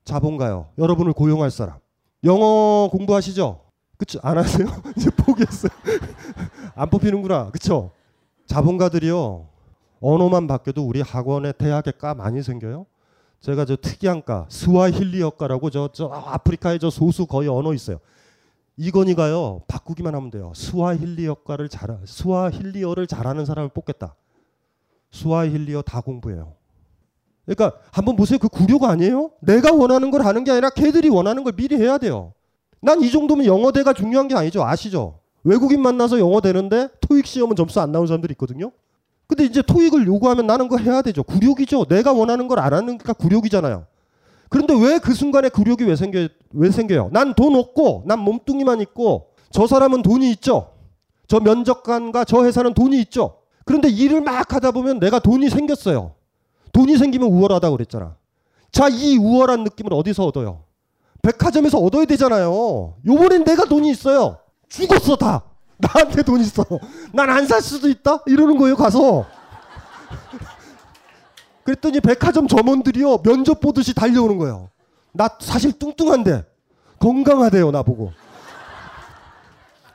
[0.04, 0.68] 자본가요.
[0.78, 1.78] 여러분을 고용할 사람.
[2.24, 3.60] 영어 공부하시죠?
[3.96, 4.18] 그쵸?
[4.22, 4.66] 안 하세요?
[4.96, 5.70] 이제 포기했어요.
[6.74, 7.50] 안 뽑히는구나.
[7.50, 7.90] 그쵸?
[8.46, 9.46] 자본가들이요.
[10.00, 12.86] 언어만 바뀌어도 우리 학원에 대학에 과 많이 생겨요.
[13.40, 17.98] 제가 저 특이한 과, 스와힐리어과라고 저, 저 아프리카에 저 소수 거의 언어 있어요.
[18.76, 20.52] 이건희가요, 바꾸기만 하면 돼요.
[20.54, 24.14] 스와힐리어과를 잘, 스와힐리어를 잘하는 사람을 뽑겠다.
[25.10, 26.54] 스와힐리어 다 공부해요.
[27.44, 28.38] 그러니까 한번 보세요.
[28.38, 29.32] 그 구려가 아니에요?
[29.40, 32.32] 내가 원하는 걸 하는 게 아니라 걔들이 원하는 걸 미리 해야 돼요.
[32.80, 34.64] 난 이 정도면 영어대가 중요한 게 아니죠.
[34.64, 35.18] 아시죠?
[35.44, 38.70] 외국인 만나서 영어 되는데 토익 시험은 점수 안 나온 사람들이 있거든요.
[39.26, 41.22] 근데 이제 토익을 요구하면 나는 그거 해야 되죠.
[41.22, 41.86] 굴욕이죠.
[41.86, 43.86] 내가 원하는 걸 안 하니까 굴욕이잖아요.
[44.48, 47.10] 그런데 왜 그 순간에 굴욕이 왜 생겨 왜 생겨요?
[47.12, 50.72] 난 돈 없고 난 몸뚱이만 있고 저 사람은 돈이 있죠.
[51.26, 53.38] 저 면접관과 저 회사는 돈이 있죠.
[53.64, 56.14] 그런데 일을 막 하다 보면 내가 돈이 생겼어요.
[56.72, 58.16] 돈이 생기면 우월하다고 그랬잖아.
[58.70, 60.64] 자, 이 우월한 느낌을 어디서 얻어요?
[61.22, 62.96] 백화점에서 얻어야 되잖아요.
[63.06, 64.38] 요번엔 내가 돈이 있어요.
[64.76, 65.42] 죽었어 다.
[65.78, 66.64] 나한테 돈 있어.
[67.12, 68.20] 난 안 살 수도 있다.
[68.26, 69.26] 이러는 거예요 가서.
[71.64, 74.70] 그랬더니 백화점 점원들이요 면접 보듯이 달려오는 거예요.
[75.12, 76.44] 나 사실 뚱뚱한데
[76.98, 78.12] 건강하대요 나보고.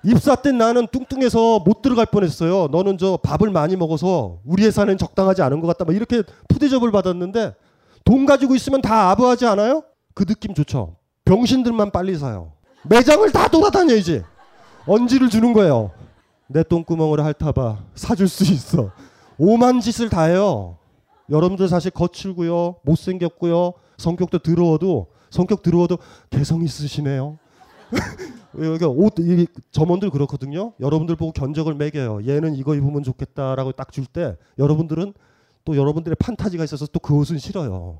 [0.03, 2.67] 입사 때 나는 뚱뚱해서 못 들어갈 뻔했어요.
[2.71, 5.83] 너는 저 밥을 많이 먹어서 우리 회사는 적당하지 않은 것 같다.
[5.85, 7.55] 막 이렇게 푸대접을 받았는데
[8.05, 9.83] 돈 가지고 있으면 다 아부하지 않아요?
[10.13, 10.95] 그 느낌 좋죠.
[11.25, 12.53] 병신들만 빨리 사요.
[12.83, 14.23] 매장을 다 돌아다녀 이제.
[14.87, 15.91] 언지를 주는 거예요.
[16.47, 17.77] 내 똥구멍을 핥아봐.
[17.95, 18.91] 사줄 수 있어.
[19.37, 20.77] 오만 짓을 다 해요.
[21.29, 22.77] 여러분들 사실 거칠고요.
[22.83, 23.73] 못생겼고요.
[23.97, 25.97] 성격도 더러워도 성격 더러워도
[26.29, 27.37] 개성 있으시네요.
[28.63, 30.73] 여기 옷, 이 점원들 그렇거든요.
[30.79, 32.25] 여러분들 보고 견적을 매겨요.
[32.25, 35.13] 얘는 이거 입으면 좋겠다라고 딱 줄 때 여러분들은
[35.65, 37.99] 또 여러분들의 판타지가 있어서 또 그 옷은 싫어요.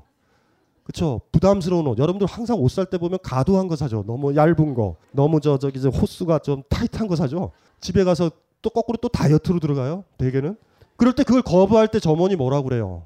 [0.88, 1.20] 그렇죠.
[1.32, 1.98] 부담스러운 옷.
[1.98, 4.04] 여러분들 항상 옷 살 때 보면 가도한 거 사죠.
[4.06, 7.50] 너무 얇은 거, 너무 저 저기 저 호수가 좀 타이트한 거 사죠.
[7.82, 8.30] 집에 가서
[8.62, 10.04] 또 거꾸로 또 다이어트로 들어가요.
[10.16, 10.56] 대개는.
[10.96, 13.02] 그럴 때 그걸 거부할 때 점원이 뭐라 그래요.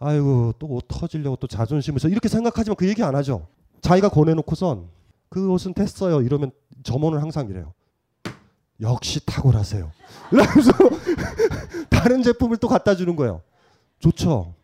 [0.00, 3.46] 아이고 또 옷 터지려고 또 자존심에서 이렇게 생각하지만 그 얘기 안 하죠.
[3.80, 4.88] 자기가 권해놓고선
[5.28, 6.22] 그 옷은 됐어요.
[6.22, 6.50] 이러면
[6.82, 7.72] 점원은 항상 이래요.
[8.80, 9.88] 역시 탁월하세요.
[10.32, 10.72] 이러면서
[11.90, 13.42] 다른 제품을 또 갖다 주는 거예요.
[14.00, 14.54] 좋죠.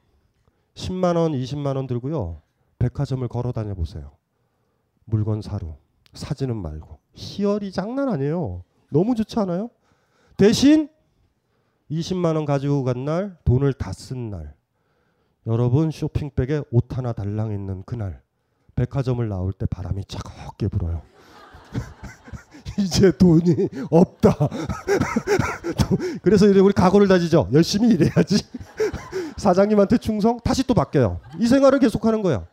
[0.74, 2.38] 10만 원, 20만 원 들고요.
[2.78, 4.12] 백화점을 걸어 다녀 보세요.
[5.04, 5.76] 물건 사러.
[6.14, 6.98] 사지는 말고.
[7.14, 8.62] 희열이 장난 아니에요.
[8.90, 9.70] 너무 좋지 않아요?
[10.36, 10.88] 대신
[11.90, 14.54] 20만 원 가지고 간 날, 돈을 다 쓴 날.
[15.46, 18.20] 여러분 쇼핑백에 옷 하나 달랑 있는 그날.
[18.74, 21.02] 백화점을 나올 때 바람이 차갑게 불어요.
[22.78, 24.34] 이제 돈이 없다.
[26.22, 27.48] 그래서 우리 각오를 다지죠.
[27.52, 28.44] 열심히 일해야지.
[29.38, 31.20] 사장님한테 충성 다시 또 바뀌어요.
[31.38, 32.46] 이 생활을 계속하는 거야.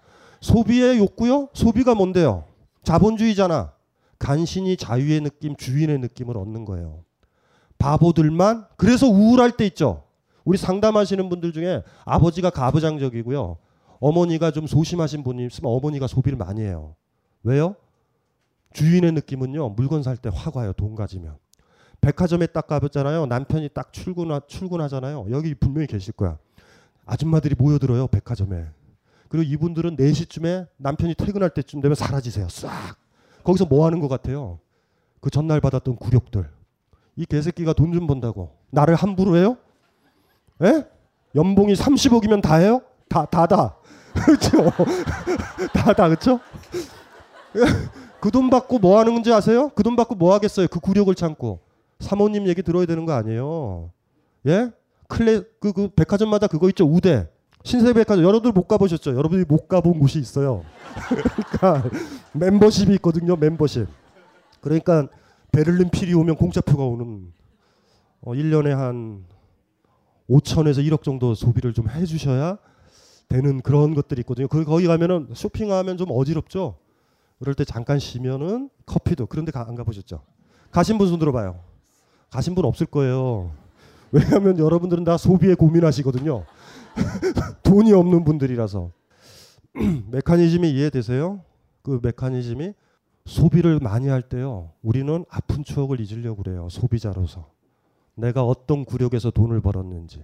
[0.43, 1.47] 소비의 욕구요?
[1.53, 2.43] 소비가 뭔데요?
[2.83, 3.71] 자본주의잖아.
[4.19, 7.03] 간신히 자유의 느낌, 주인의 느낌을 얻는 거예요.
[7.79, 10.03] 바보들만 그래서 우울할 때 있죠.
[10.43, 13.57] 우리 상담하시는 분들 중에 아버지가 가부장적이고요.
[14.01, 16.95] 어머니가 좀 소심하신 분이 있으면 어머니가 소비를 많이 해요.
[17.43, 17.75] 왜요?
[18.73, 19.69] 주인의 느낌은요.
[19.69, 20.73] 물건 살 때 확 와요.
[20.73, 21.37] 돈 가지면.
[22.01, 23.27] 백화점에 딱 가봤잖아요.
[23.27, 25.27] 남편이 딱 출근 출근하잖아요.
[25.31, 26.37] 여기 분명히 계실 거야.
[27.05, 28.07] 아줌마들이 모여들어요.
[28.07, 28.65] 백화점에.
[29.33, 32.47] 그리고 이분들은 4시쯤에 남편이 퇴근할 때쯤 되면 사라지세요.
[32.49, 32.69] 싹.
[33.43, 34.59] 거기서 뭐 하는 것 같아요?
[35.21, 36.47] 그 전날 받았던 굴욕들.
[37.15, 38.51] 이 개새끼가 돈 좀 번다고.
[38.69, 39.57] 나를 함부로 해요?
[40.63, 40.85] 예?
[41.33, 42.83] 연봉이 30억이면 다 해요?
[43.09, 43.75] 다, 다다.
[44.13, 44.69] 그렇죠?
[45.73, 46.39] 다다, 그렇죠?
[48.21, 49.69] 그 돈 받고 뭐 하는 건지 아세요?
[49.69, 50.67] 그 돈 받고 뭐 하겠어요?
[50.67, 51.59] 그 굴욕을 참고.
[51.99, 53.89] 사모님 얘기 들어야 되는 거 아니에요?
[54.45, 54.69] 예?
[55.07, 57.27] 클래 그, 그 백화점마다 그거 있죠 우대
[57.63, 59.11] 신세백화점 여러분들 못 가보셨죠?
[59.11, 60.63] 여러분들이 못 가본 곳이 있어요.
[61.49, 61.89] 그러니까
[62.33, 63.35] 멤버십이 있거든요.
[63.35, 63.87] 멤버십.
[64.61, 65.07] 그러니까
[65.51, 67.31] 베를린 필이 오면 공짜표가 오는
[68.21, 69.23] 어, 1년에 한
[70.29, 72.57] 5천에서 1억 정도 소비를 좀 해주셔야
[73.29, 74.47] 되는 그런 것들이 있거든요.
[74.47, 76.75] 그 거기 가면은 쇼핑하면 좀 어지럽죠.
[77.39, 80.21] 그럴 때 잠깐 쉬면은 커피도 그런데 가, 안 가보셨죠?
[80.71, 81.59] 가신 분 손 들어봐요.
[82.29, 83.51] 가신 분 없을 거예요.
[84.11, 86.45] 왜냐하면 여러분들은 다 소비에 고민하시거든요.
[87.63, 88.91] 돈이 없는 분들이라서
[90.11, 91.41] 메커니즘이 이해되세요?
[91.81, 92.73] 그 메커니즘이
[93.25, 94.71] 소비를 많이 할 때요.
[94.81, 96.67] 우리는 아픈 추억을 잊으려고 그래요.
[96.69, 97.49] 소비자로서.
[98.15, 100.23] 내가 어떤 구력에서 돈을 벌었는지.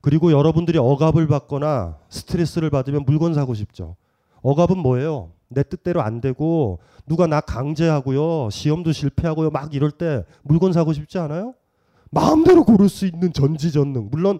[0.00, 3.96] 그리고 여러분들이 억압을 받거나 스트레스를 받으면 물건 사고 싶죠.
[4.42, 5.32] 억압은 뭐예요?
[5.48, 8.48] 내 뜻대로 안 되고 누가 나 강제하고요.
[8.50, 9.50] 시험도 실패하고요.
[9.50, 11.54] 막 이럴 때 물건 사고 싶지 않아요?
[12.10, 14.08] 마음대로 고를 수 있는 전지전능.
[14.10, 14.38] 물론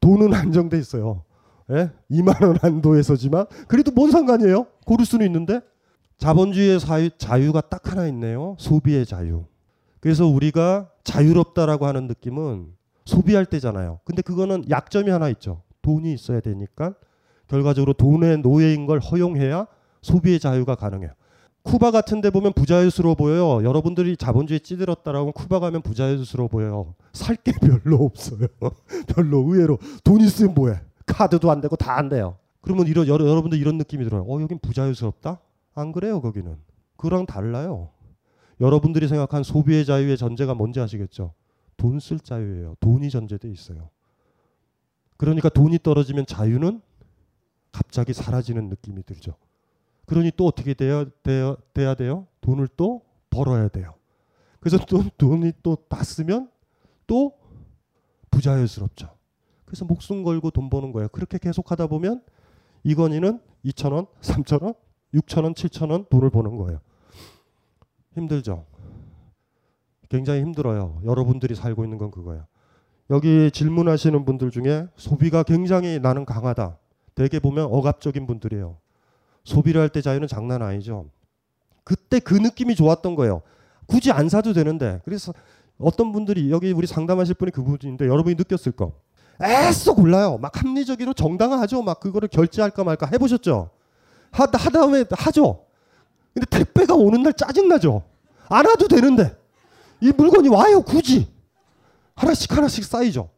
[0.00, 1.24] 돈은 한정돼 있어요.
[1.70, 1.90] 예?
[2.10, 4.66] 2만 원 한도에서지만 그래도 뭔 상관이에요?
[4.86, 5.60] 고를 수는 있는데
[6.18, 8.56] 자본주의의 사유, 자유가 딱 하나 있네요.
[8.58, 9.44] 소비의 자유.
[10.00, 12.72] 그래서 우리가 자유롭다라고 하는 느낌은
[13.04, 14.00] 소비할 때잖아요.
[14.04, 15.62] 근데 그거는 약점이 하나 있죠.
[15.82, 16.94] 돈이 있어야 되니까
[17.46, 19.66] 결과적으로 돈의 노예인 걸 허용해야
[20.02, 21.12] 소비의 자유가 가능해요.
[21.64, 23.62] 쿠바 같은 데 보면 부자유스러워 보여요.
[23.68, 26.94] 여러분들이 자본주의에 찌들었다라고 쿠바 가면 부자유스러워 보여요.
[27.12, 28.46] 살 게 별로 없어요.
[29.14, 30.80] 별로 의외로 돈 있으면 뭐해.
[31.06, 32.36] 카드도 안 되고 다 안 돼요.
[32.60, 34.22] 그러면 이런 여러, 여러분들 이런 느낌이 들어요.
[34.22, 35.40] 어 여긴 부자유스럽다?
[35.74, 36.56] 안 그래요 거기는.
[36.96, 37.90] 그랑 달라요.
[38.60, 41.32] 여러분들이 생각한 소비의 자유의 전제가 뭔지 아시겠죠?
[41.76, 42.74] 돈 쓸 자유예요.
[42.80, 43.90] 돈이 전제돼 있어요.
[45.16, 46.80] 그러니까 돈이 떨어지면 자유는
[47.72, 49.34] 갑자기 사라지는 느낌이 들죠.
[50.08, 52.26] 그러니 또 어떻게 돼야, 돼야, 돼야 돼요?
[52.40, 53.94] 돈을 또 벌어야 돼요.
[54.58, 56.50] 그래서 또 돈이 또 다 쓰면
[57.06, 57.34] 또
[58.30, 59.10] 부자연스럽죠.
[59.64, 61.08] 그래서 목숨 걸고 돈 버는 거예요.
[61.08, 62.22] 그렇게 계속 하다 보면
[62.84, 64.74] 이건희는 2천원, 3천원,
[65.14, 66.80] 6천원, 7천원 돈을 버는 거예요.
[68.14, 68.64] 힘들죠.
[70.08, 71.02] 굉장히 힘들어요.
[71.04, 72.46] 여러분들이 살고 있는 건 그거예요.
[73.10, 76.78] 여기 질문하시는 분들 중에 소비가 굉장히 나는 강하다.
[77.14, 78.78] 대개 보면 억압적인 분들이에요.
[79.48, 81.06] 소비를 할 때 자유는 장난 아니죠.
[81.84, 83.42] 그때 그 느낌이 좋았던 거예요.
[83.86, 85.00] 굳이 안 사도 되는데.
[85.04, 85.32] 그래서
[85.78, 88.92] 어떤 분들이 여기 우리 상담하실 분이 그분인데 여러분이 느꼈을 거.
[89.42, 90.36] 애써 골라요.
[90.38, 91.82] 막 합리적으로 정당화하죠.
[91.82, 93.70] 막 그거를 결제할까 말까 해보셨죠.
[94.32, 95.64] 하다 하다 보면 하죠.
[96.34, 98.02] 근데 택배가 오는 날 짜증 나죠.
[98.48, 99.34] 안 와도 되는데
[100.00, 101.28] 이 물건이 와요 굳이
[102.14, 103.30] 하나씩 하나씩 쌓이죠.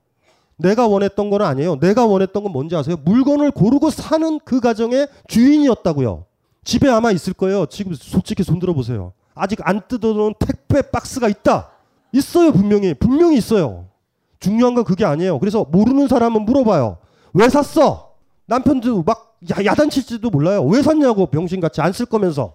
[0.60, 1.78] 내가 원했던 건 아니에요.
[1.80, 2.96] 내가 원했던 건 뭔지 아세요?
[3.04, 6.24] 물건을 고르고 사는 그 가정의 주인이었다고요.
[6.64, 7.66] 집에 아마 있을 거예요.
[7.66, 9.12] 지금 솔직히 손 들어 보세요.
[9.34, 11.70] 아직 안 뜯어놓은 택배 박스가 있다.
[12.12, 12.94] 있어요, 분명히.
[12.94, 13.86] 분명히 있어요.
[14.40, 15.38] 중요한 건 그게 아니에요.
[15.38, 16.98] 그래서 모르는 사람은 물어봐요.
[17.34, 18.14] 왜 샀어?
[18.46, 20.62] 남편도 막 야, 단칠지도 몰라요.
[20.64, 22.54] 왜 샀냐고 병신같이 안 쓸 거면서.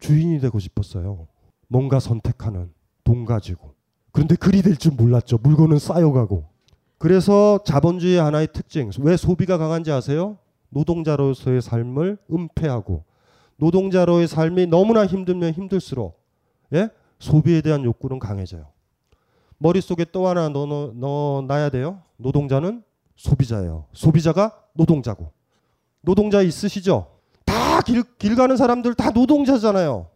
[0.00, 1.26] 주인이 되고 싶었어요.
[1.68, 2.70] 뭔가 선택하는
[3.04, 3.72] 돈 가지고.
[4.12, 5.38] 그런데 그리 될 줄 몰랐죠.
[5.42, 6.44] 물건은 쌓여가고.
[7.04, 10.38] 그래서 자본주의의 하나의 특징, 왜 소비가 강한지 아세요?
[10.70, 13.04] 노동자로서의 삶을 은폐하고
[13.56, 16.18] 노동자로의 삶이 너무나 힘들면 힘들수록
[16.72, 16.88] 예?
[17.18, 18.68] 소비에 대한 욕구는 강해져요.
[19.58, 22.00] 머릿속에 또 하나 넣어, 놔야 돼요.
[22.16, 22.82] 노동자는
[23.16, 23.84] 소비자예요.
[23.92, 25.30] 소비자가 노동자고.
[26.00, 27.08] 노동자 있으시죠?
[27.44, 30.06] 다 길, 길 가는 사람들 다 노동자잖아요.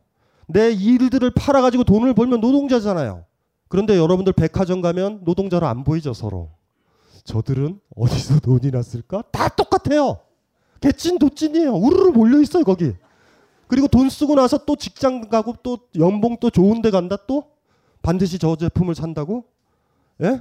[0.47, 3.27] 내 일들을 팔아가지고 돈을 벌면 노동자잖아요.
[3.69, 6.57] 그런데 여러분들 백화점 가면 노동자로 안 보이죠, 서로.
[7.29, 9.23] 저들은 어디서 돈이 났을까?
[9.31, 10.19] 다 똑같아요.
[10.81, 11.75] 개찐 도찐이에요.
[11.75, 12.95] 우르르 몰려 있어요, 거기.
[13.67, 17.45] 그리고 돈 쓰고 나서 또 직장 가고 또 연봉 또 좋은 데 간다 또
[18.01, 19.45] 반드시 저 제품을 산다고?
[20.23, 20.41] 예?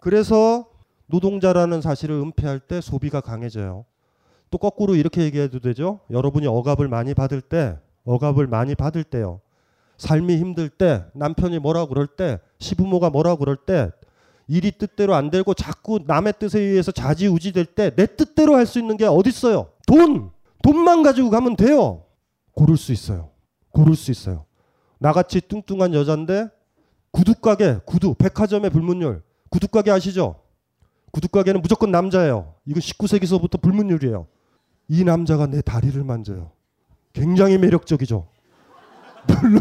[0.00, 0.66] 그래서
[1.06, 3.84] 노동자라는 사실을 은폐할 때 소비가 강해져요.
[4.50, 6.00] 또 거꾸로 이렇게 얘기해도 되죠.
[6.10, 9.40] 여러분이 억압을 많이 받을 때, 억압을 많이 받을 때요.
[9.98, 13.92] 삶이 힘들 때, 남편이 뭐라고 그럴 때, 시부모가 뭐라고 그럴 때,
[14.52, 18.78] 일이 뜻대로 안 되고 자꾸 남의 뜻에 의해서 좌지우지 될 때 내 뜻대로 할 수
[18.78, 19.70] 있는 게 어디 있어요?
[19.86, 20.30] 돈!
[20.62, 22.04] 돈만 가지고 가면 돼요.
[22.52, 23.30] 고를 수 있어요.
[23.70, 24.44] 고를 수 있어요.
[24.98, 26.48] 나같이 뚱뚱한 여잔데
[27.12, 29.22] 구두가게, 구두, 백화점의 불문율.
[29.48, 30.36] 구두가게 아시죠?
[31.12, 32.54] 구두가게는 무조건 남자예요.
[32.66, 34.26] 이거 19세기서부터 불문율이에요.
[34.88, 36.52] 이 남자가 내 다리를 만져요.
[37.14, 38.28] 굉장히 매력적이죠.
[39.26, 39.60] 별로,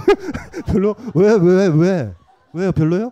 [0.66, 2.14] 별로, 왜, 왜, 왜?
[2.54, 2.72] 왜요?
[2.74, 3.12] 별로요?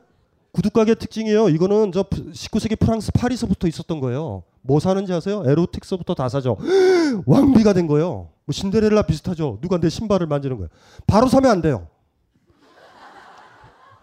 [0.51, 1.49] 구두가게 특징이에요.
[1.49, 4.43] 이거는 저 19세기 프랑스 파리서부터 있었던 거예요.
[4.61, 5.43] 뭐 사는지 아세요?
[5.45, 6.57] 에로틱서부터 다 사죠.
[7.25, 8.29] 왕비가 된 거예요.
[8.45, 9.59] 뭐 신데렐라 비슷하죠.
[9.61, 10.69] 누가 내 신발을 만지는 거예요.
[11.05, 11.87] 바로 사면 안 돼요.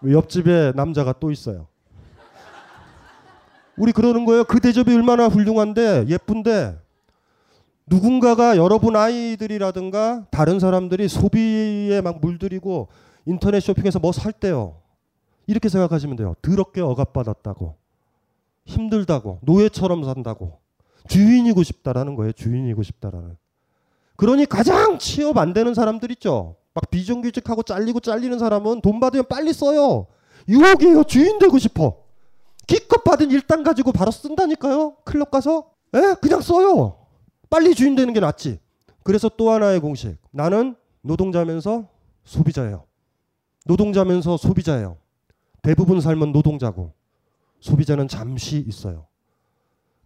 [0.09, 1.67] 옆집에 남자가 또 있어요.
[3.75, 4.43] 우리 그러는 거예요.
[4.43, 6.79] 그 대접이 얼마나 훌륭한데 예쁜데
[7.87, 12.87] 누군가가 여러분 아이들이라든가 다른 사람들이 소비에 막 물들이고
[13.25, 14.77] 인터넷 쇼핑에서 뭐 살 때요.
[15.47, 16.35] 이렇게 생각하시면 돼요.
[16.41, 17.75] 더럽게 억압받았다고.
[18.65, 19.39] 힘들다고.
[19.41, 20.59] 노예처럼 산다고.
[21.07, 22.33] 주인이고 싶다라는 거예요.
[22.33, 23.37] 주인이고 싶다라는.
[24.17, 26.57] 그러니 가장 취업 안 되는 사람들 있죠.
[26.73, 30.07] 막 비정규직하고 잘리고 잘리는 사람은 돈 받으면 빨리 써요.
[30.49, 31.05] 유혹이에요.
[31.05, 31.97] 주인 되고 싶어.
[32.67, 34.97] 기껏 받은 일당 가지고 바로 쓴다니까요.
[35.05, 35.71] 클럽 가서.
[35.95, 36.15] 에?
[36.21, 36.97] 그냥 써요.
[37.49, 38.59] 빨리 주인 되는 게 낫지.
[39.03, 40.17] 그래서 또 하나의 공식.
[40.31, 41.87] 나는 노동자면서
[42.25, 42.83] 소비자예요.
[43.65, 44.97] 노동자면서 소비자예요.
[45.67, 46.93] 대부분 삶은 노동자고
[47.59, 49.05] 소비자는 잠시 있어요.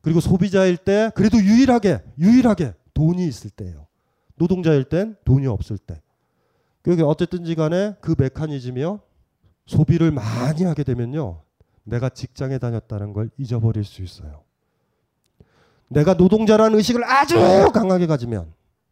[0.01, 3.86] 그리고 소비자일 때 그래도 유일하게 유일하게 돈이 있을 때예요.
[4.38, 6.01] 노동자일 땐 돈이 없을 때.
[6.82, 9.01] 그게 어쨌든지 간에 그 메커니즘이요.
[9.68, 11.43] 소비를 많이 하게 되면요.
[11.84, 14.41] 내가 직장에 다녔다는 걸 잊어버릴 수 있어요.
[15.89, 17.36] 내가 노동자라는 의식을 아주
[17.72, 18.51] 강하게 가지면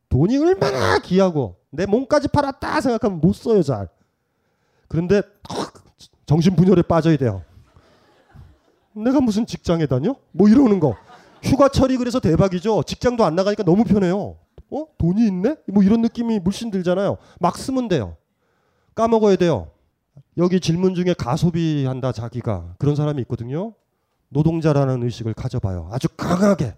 [0.09, 3.89] 돈이 얼마나 귀하고 내 몸까지 팔았다 생각하면 못 써요 잘.
[4.88, 5.24] 그런데
[6.34, 7.41] 정신분열에 빠져야 돼요.
[8.93, 10.15] 내가 무슨 직장에 다녀?
[10.32, 10.95] 뭐 이러는 거.
[11.41, 12.84] 휴가철이 그래서 대박이죠.
[12.84, 14.38] 직장도 안 나가니까 너무 편해요.
[14.69, 14.86] 어?
[14.99, 15.55] 돈이 있네?
[15.67, 17.17] 뭐 이런 느낌이 물씬 들잖아요.
[17.39, 18.15] 막 쓰면 돼요.
[18.93, 19.71] 까먹어야 돼요.
[20.38, 23.73] 여기 질문 중에 가소비한다 자기가 그런 사람이 있거든요.
[24.30, 25.89] 노동자라는 의식을 가져봐요.
[25.91, 26.75] 아주 강하게.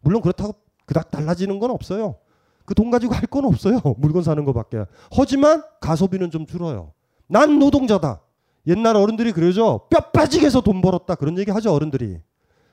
[0.00, 0.54] 물론 그렇다고
[0.86, 2.16] 그닥 달라지는 건 없어요.
[2.64, 3.80] 그 돈 가지고 할 건 없어요.
[3.98, 4.86] 물건 사는 것밖에.
[5.12, 6.92] 하지만 가소비는 좀 줄어요.
[7.26, 8.20] 난 노동자다.
[8.66, 9.86] 옛날 어른들이 그러죠.
[9.90, 11.14] 뼈 빠지게 해서 돈 벌었다.
[11.14, 12.18] 그런 얘기 하죠, 어른들이.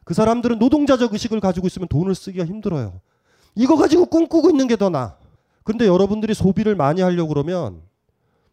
[0.03, 2.99] 그 사람들은 노동자적 의식을 가지고 있으면 돈을 쓰기가 힘들어요.
[3.55, 5.15] 이거 가지고 꿈꾸고 있는 게 더 나아.
[5.63, 7.81] 근데 여러분들이 소비를 많이 하려고 그러면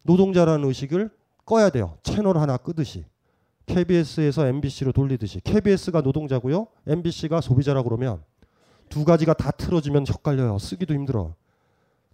[0.03, 1.09] 노동자라는 의식을
[1.45, 1.97] 꺼야 돼요.
[2.03, 3.05] 채널 하나 끄듯이.
[3.65, 5.39] KBS에서 MBC로 돌리듯이.
[5.41, 6.67] KBS가 노동자고요.
[6.87, 8.21] MBC가 소비자라고 그러면
[8.89, 10.57] 두 가지가 다 틀어지면 헷갈려요.
[10.59, 11.35] 쓰기도 힘들어.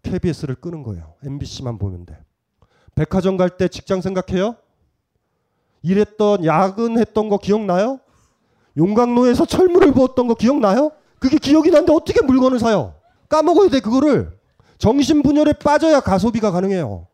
[0.04, 1.14] KBS를 끄는 거예요.
[1.24, 2.18] MBC만 보면 돼.
[2.94, 4.56] 백화점 갈 때 직장 생각해요?
[5.86, 8.00] 일했던 야근했던 거 기억나요?
[8.76, 10.92] 용광로에서 철물을 부었던 거 기억나요?
[11.20, 12.96] 그게 기억이 나는데 어떻게 물건을 사요?
[13.30, 14.36] 까먹어야 돼 그거를.
[14.80, 17.08] 정신분열에 빠져야 가소비가 가능해요.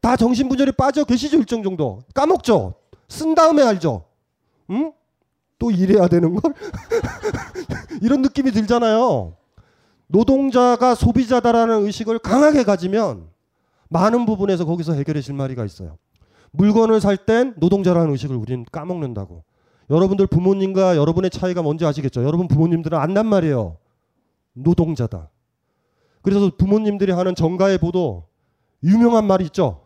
[0.00, 2.00] 다 정신분열에 빠져 계시죠 일정 정도.
[2.14, 2.74] 까먹죠.
[3.08, 4.04] 쓴 다음에 알죠.
[4.70, 4.92] 응?
[5.58, 6.54] 또 일해야 되는 걸?
[8.00, 9.34] 이런 느낌이 들잖아요.
[10.06, 13.28] 노동자가 소비자다라는 의식을 강하게 가지면
[13.88, 15.98] 많은 부분에서 거기서 해결의 실마리가 있어요.
[16.52, 19.44] 물건을 살 땐 노동자라는 의식을 우리는 까먹는다고.
[19.88, 22.24] 여러분들 부모님과 여러분의 차이가 뭔지 아시겠죠?
[22.24, 23.76] 여러분 부모님들은 안단 말이에요.
[24.52, 25.30] 노동자다.
[26.22, 28.28] 그래서 부모님들이 하는 정가의 보도
[28.82, 29.82] 유명한 말이 있죠.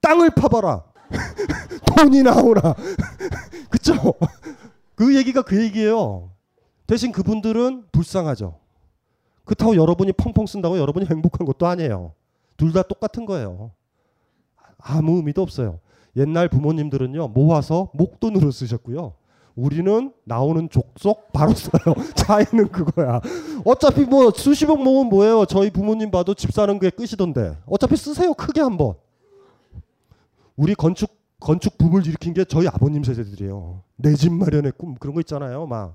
[0.00, 0.84] 땅을 파봐라.
[1.96, 2.74] 돈이 나오라.
[3.70, 3.94] 그쵸?
[4.94, 6.30] 그 얘기가 그 얘기예요.
[6.86, 8.58] 대신 그분들은 불쌍하죠.
[9.44, 12.12] 그렇다고 여러분이 펑펑 쓴다고 여러분이 행복한 것도 아니에요.
[12.56, 13.72] 둘 다 똑같은 거예요.
[14.78, 15.80] 아무 의미도 없어요.
[16.16, 19.14] 옛날 부모님들은요 모아서 목돈으로 쓰셨고요.
[19.56, 21.94] 우리는 나오는 족속 바로 써요.
[22.16, 23.20] 차이는 그거야.
[23.64, 25.44] 어차피 뭐 수십억 모으면 뭐예요?
[25.46, 27.56] 저희 부모님 봐도 집 사는 게 끝이던데.
[27.66, 28.34] 어차피 쓰세요.
[28.34, 28.94] 크게 한번.
[30.56, 31.10] 우리 건축
[31.40, 33.82] 건축 붐을 일으킨 게 저희 아버님 세대들이에요.
[33.96, 35.66] 내 집 마련의 꿈 그런 거 있잖아요.
[35.66, 35.94] 막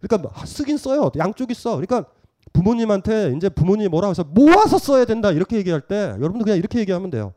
[0.00, 1.10] 그러니까 뭐 쓰긴 써요.
[1.16, 1.76] 양쪽이 써.
[1.76, 2.04] 그러니까
[2.52, 7.10] 부모님한테 이제 부모님이 뭐라고 해서 모아서 써야 된다 이렇게 얘기할 때 여러분들 그냥 이렇게 얘기하면
[7.10, 7.32] 돼요.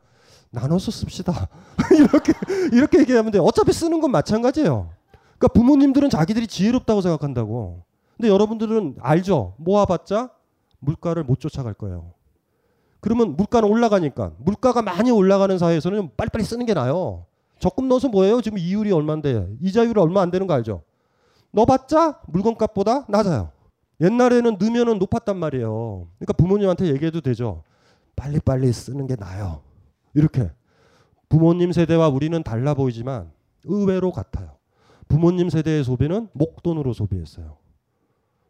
[0.52, 1.48] 나눠서 씁시다.
[1.96, 2.32] 이렇게
[2.72, 3.42] 이렇게 얘기하면 돼요.
[3.42, 4.90] 어차피 쓰는 건 마찬가지예요.
[5.38, 7.82] 그러니까 부모님들은 자기들이 지혜롭다고 생각한다고.
[8.16, 9.54] 근데 여러분들은 알죠.
[9.56, 10.30] 모아봤자
[10.78, 12.12] 물가를 못 쫓아갈 거예요.
[13.00, 17.24] 그러면 물가는 올라가니까 물가가 많이 올라가는 사회에서는 빨리빨리 쓰는 게 나아요.
[17.58, 18.40] 적금 넣어서 뭐예요?
[18.42, 20.82] 지금 이율이 얼마인데 이자율이 얼마 안 되는 거 알죠?
[21.52, 23.50] 넣어봤자 물건값보다 낮아요.
[24.00, 26.08] 옛날에는 넣으면 높았단 말이에요.
[26.18, 27.62] 그러니까 부모님한테 얘기해도 되죠.
[28.16, 29.62] 빨리빨리 쓰는 게 나아요.
[30.14, 30.50] 이렇게
[31.28, 33.30] 부모님 세대와 우리는 달라 보이지만
[33.64, 34.56] 의외로 같아요.
[35.08, 37.56] 부모님 세대의 소비는 목돈으로 소비했어요.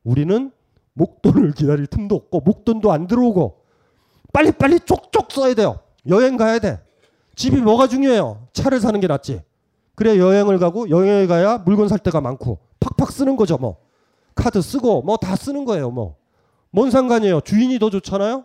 [0.04, 0.50] 우리는
[0.94, 3.62] 목돈을 기다릴 틈도 없고 목돈도 안 들어오고
[4.32, 5.80] 빨리빨리 쪽쪽 써야 돼요.
[6.08, 6.80] 여행 가야 돼.
[7.36, 8.48] 집이 뭐가 중요해요?
[8.52, 9.42] 차를 사는 게 낫지.
[9.94, 13.76] 그래 여행을 가고 여행을 가야 물건 살 때가 많고 팍팍 쓰는 거죠 뭐.
[14.34, 16.16] 카드 쓰고 뭐 다 쓰는 거예요 뭐.
[16.70, 17.42] 뭔 상관이에요?
[17.42, 18.44] 주인이 더 좋잖아요.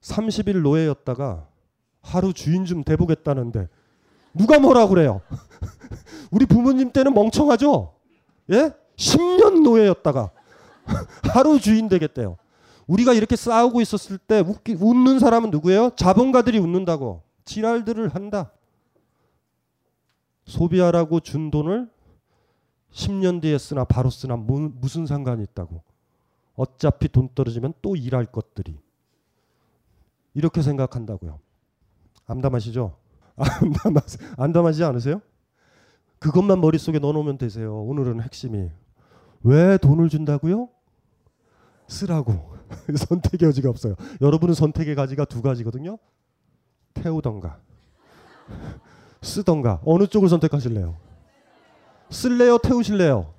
[0.00, 1.46] 30일 노예였다가
[2.02, 3.68] 하루 주인 좀 돼보겠다는데
[4.34, 5.20] 누가 뭐라 그래요?
[6.30, 7.94] 우리 부모님 때는 멍청하죠?
[8.50, 8.72] 예?
[8.96, 10.30] 10년 노예였다가
[11.34, 12.36] 하루 주인 되겠대요.
[12.86, 15.92] 우리가 이렇게 싸우고 있었을 때 웃기, 웃는 사람은 누구예요?
[15.96, 17.22] 자본가들이 웃는다고.
[17.44, 18.50] 지랄들을 한다.
[20.44, 21.88] 소비하라고 준 돈을
[22.92, 25.82] 10년 뒤에 쓰나 바로 쓰나 뭐, 무슨 상관이 있다고.
[26.56, 28.76] 어차피 돈 떨어지면 또 일할 것들이.
[30.40, 31.38] 이렇게 생각한다고요.
[32.26, 32.96] 암담하시죠?
[33.36, 35.20] 암담하시, 암담하지 않으세요?
[36.18, 37.82] 그것만 머릿속에 넣어놓으면 되세요.
[37.82, 38.70] 오늘은 핵심이.
[39.42, 40.70] 왜 돈을 준다고요?
[41.88, 42.56] 쓰라고.
[42.96, 43.96] 선택의 여지가 없어요.
[44.22, 45.98] 여러분은 선택의 가지가 두 가지거든요.
[46.94, 47.58] 태우던가
[49.20, 50.96] 쓰던가 어느 쪽을 선택하실래요?
[52.08, 52.58] 쓸래요?
[52.58, 53.34] 태우실래요?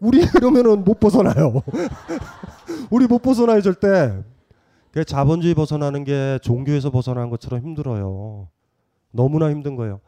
[0.00, 1.62] 우리 그러면은 못 벗어나요.
[2.90, 4.22] 우리 못 벗어나요 절대.
[4.92, 8.48] 그 자본주의 벗어나는 게 종교에서 벗어나는 것처럼 힘들어요.
[9.10, 10.00] 너무나 힘든 거예요.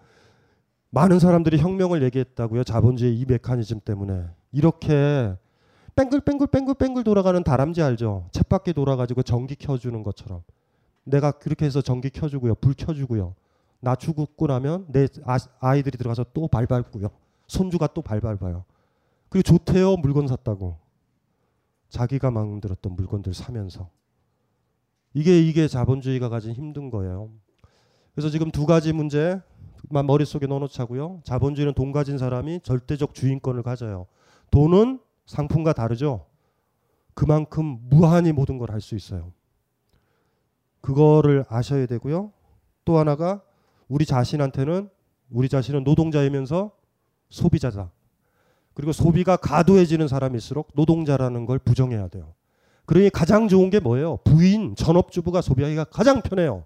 [0.90, 2.64] 많은 사람들이 혁명을 얘기했다고요.
[2.64, 5.34] 자본주의 이 메커니즘 때문에 이렇게
[5.96, 8.28] 뺑글뺑글뺑글뺑글 돌아가는 다람쥐 알죠?
[8.32, 10.42] 쳇바퀴 돌아가지고 전기 켜주는 것처럼
[11.04, 13.34] 내가 그렇게 해서 전기 켜주고요, 불 켜주고요.
[13.80, 15.08] 나 죽고 나면 내
[15.60, 17.08] 아, 이들이 들어가서 또 발밟고요.
[17.46, 18.64] 손주가 또 발밟아요.
[19.28, 20.76] 그리고 좋대요 물건 샀다고.
[21.88, 23.88] 자기가 만들었던 물건들 사면서.
[25.14, 27.30] 이게 이게 자본주의가 가진 힘든 거예요.
[28.14, 29.42] 그래서 지금 두 가지 문제만
[30.06, 31.20] 머릿속에 넣어놓자고요.
[31.24, 34.06] 자본주의는 돈 가진 사람이 절대적 주인권을 가져요.
[34.50, 36.26] 돈은 상품과 다르죠.
[37.14, 39.32] 그만큼 무한히 모든 걸 할 수 있어요.
[40.80, 42.32] 그거를 아셔야 되고요.
[42.84, 43.42] 또 하나가
[43.88, 44.90] 우리 자신한테는
[45.30, 46.72] 우리 자신은 노동자이면서
[47.30, 47.90] 소비자다.
[48.74, 52.34] 그리고 소비가 과도해지는 사람일수록 노동자라는 걸 부정해야 돼요.
[52.86, 54.18] 그러니 가장 좋은 게 뭐예요?
[54.24, 56.64] 부인, 전업주부가 소비하기가 가장 편해요.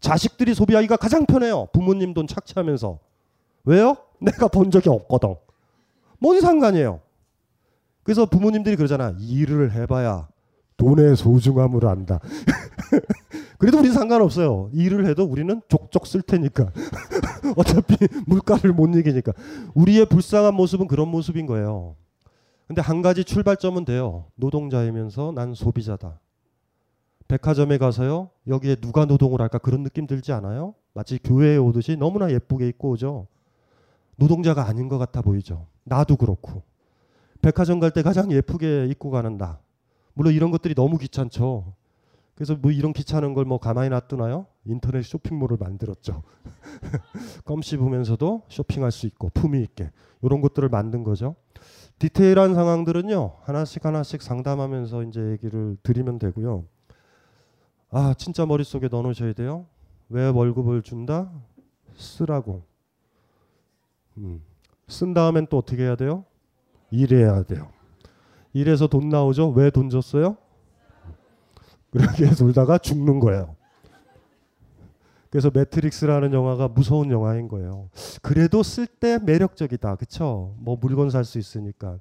[0.00, 1.68] 자식들이 소비하기가 가장 편해요.
[1.72, 2.98] 부모님 돈 착취하면서.
[3.64, 3.96] 왜요?
[4.20, 5.34] 내가 본 적이 없거든.
[6.18, 7.00] 뭔 상관이에요?
[8.02, 9.14] 그래서 부모님들이 그러잖아.
[9.20, 10.28] 일을 해봐야
[10.76, 12.20] 돈의 소중함을 안다.
[13.58, 14.70] 그래도 우리는 상관없어요.
[14.72, 16.72] 일을 해도 우리는 족족 쓸 테니까.
[17.56, 17.96] 어차피
[18.26, 19.32] 물가를 못 이기니까.
[19.74, 21.96] 우리의 불쌍한 모습은 그런 모습인 거예요.
[22.70, 24.26] 근데 한 가지 출발점은 돼요.
[24.36, 26.20] 노동자이면서 난 소비자다.
[27.26, 28.30] 백화점에 가서요.
[28.46, 30.76] 여기에 누가 노동을 할까 그런 느낌 들지 않아요?
[30.94, 33.26] 마치 교회에 오듯이 너무나 예쁘게 입고 오죠.
[34.14, 35.66] 노동자가 아닌 것 같아 보이죠.
[35.82, 36.62] 나도 그렇고.
[37.42, 39.58] 백화점 갈 때 가장 예쁘게 입고 가는 나.
[40.14, 41.74] 물론 이런 것들이 너무 귀찮죠.
[42.36, 44.46] 그래서 뭐 이런 귀찮은 걸 뭐 가만히 놔두나요?
[44.64, 46.22] 인터넷 쇼핑몰을 만들었죠.
[47.44, 49.90] 껌 씹으면서도 쇼핑할 수 있고 품위 있게
[50.22, 51.34] 이런 것들을 만든 거죠.
[52.00, 56.64] 디테일한 상황들은요 하나씩 하나씩 상담하면서 이제 얘기를 드리면 되고요.
[57.90, 59.66] 아 진짜 머릿속에 넣어놓으셔야 돼요.
[60.08, 61.30] 왜 월급을 준다?
[61.94, 62.62] 쓰라고.
[64.16, 64.42] 음.
[64.88, 66.24] 쓴 다음엔 또 어떻게 해야 돼요?
[66.90, 67.68] 일해야 돼요.
[68.54, 69.50] 일해서 돈 나오죠?
[69.50, 70.38] 왜 돈 줬어요?
[71.90, 73.56] 그렇게 돌다가 죽는 거예요.
[75.30, 77.88] 그래서 매트릭스라는 영화가 무서운 영화인 거예요.
[78.20, 79.94] 그래도 쓸 때 매력적이다.
[79.96, 80.54] 그쵸?
[80.58, 81.98] 뭐 물건 살 수 있으니까.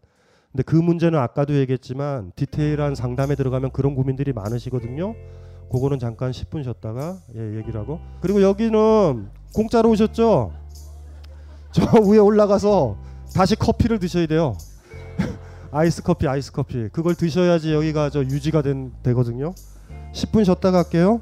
[0.51, 5.13] 근데 그 문제는 아까도 얘기했지만 디테일한 상담에 들어가면 그런 고민들이 많으시거든요.
[5.71, 7.99] 그거는 잠깐 10분 쉬었다가 예, 얘기를 하고.
[8.19, 10.51] 그리고 여기는 공짜로 오셨죠?
[11.71, 12.97] 저 위에 올라가서
[13.35, 14.57] 다시 커피를 드셔야 돼요.
[15.71, 16.89] 아이스 커피, 아이스 커피.
[16.89, 19.53] 그걸 드셔야지 여기가 저 유지가 된 되거든요.
[20.13, 21.21] 10분 쉬었다 갈게요.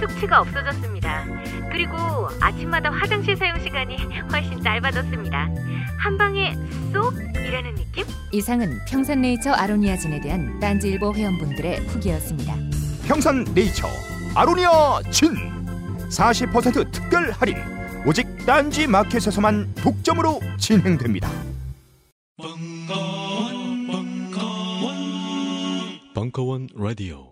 [0.00, 1.26] 숙취가 없어졌습니다.
[1.70, 1.96] 그리고
[2.40, 3.96] 아침마다 화장실 사용 시간이
[4.32, 5.48] 훨씬 짧아졌습니다.
[5.98, 6.54] 한 방에
[6.92, 8.04] 쏙 이라는 느낌?
[8.32, 12.54] 이상은 평산네이처 아로니아진에 대한 딴지일보 회원분들의 후기였습니다.
[13.06, 13.88] 평산 네이처
[14.34, 15.34] 아로니아 진
[16.08, 17.56] 40% 특별 할인
[18.06, 21.28] 오직 딴지 마켓에서만 독점으로 진행됩니다.
[26.14, 27.29] 벙커원 라디오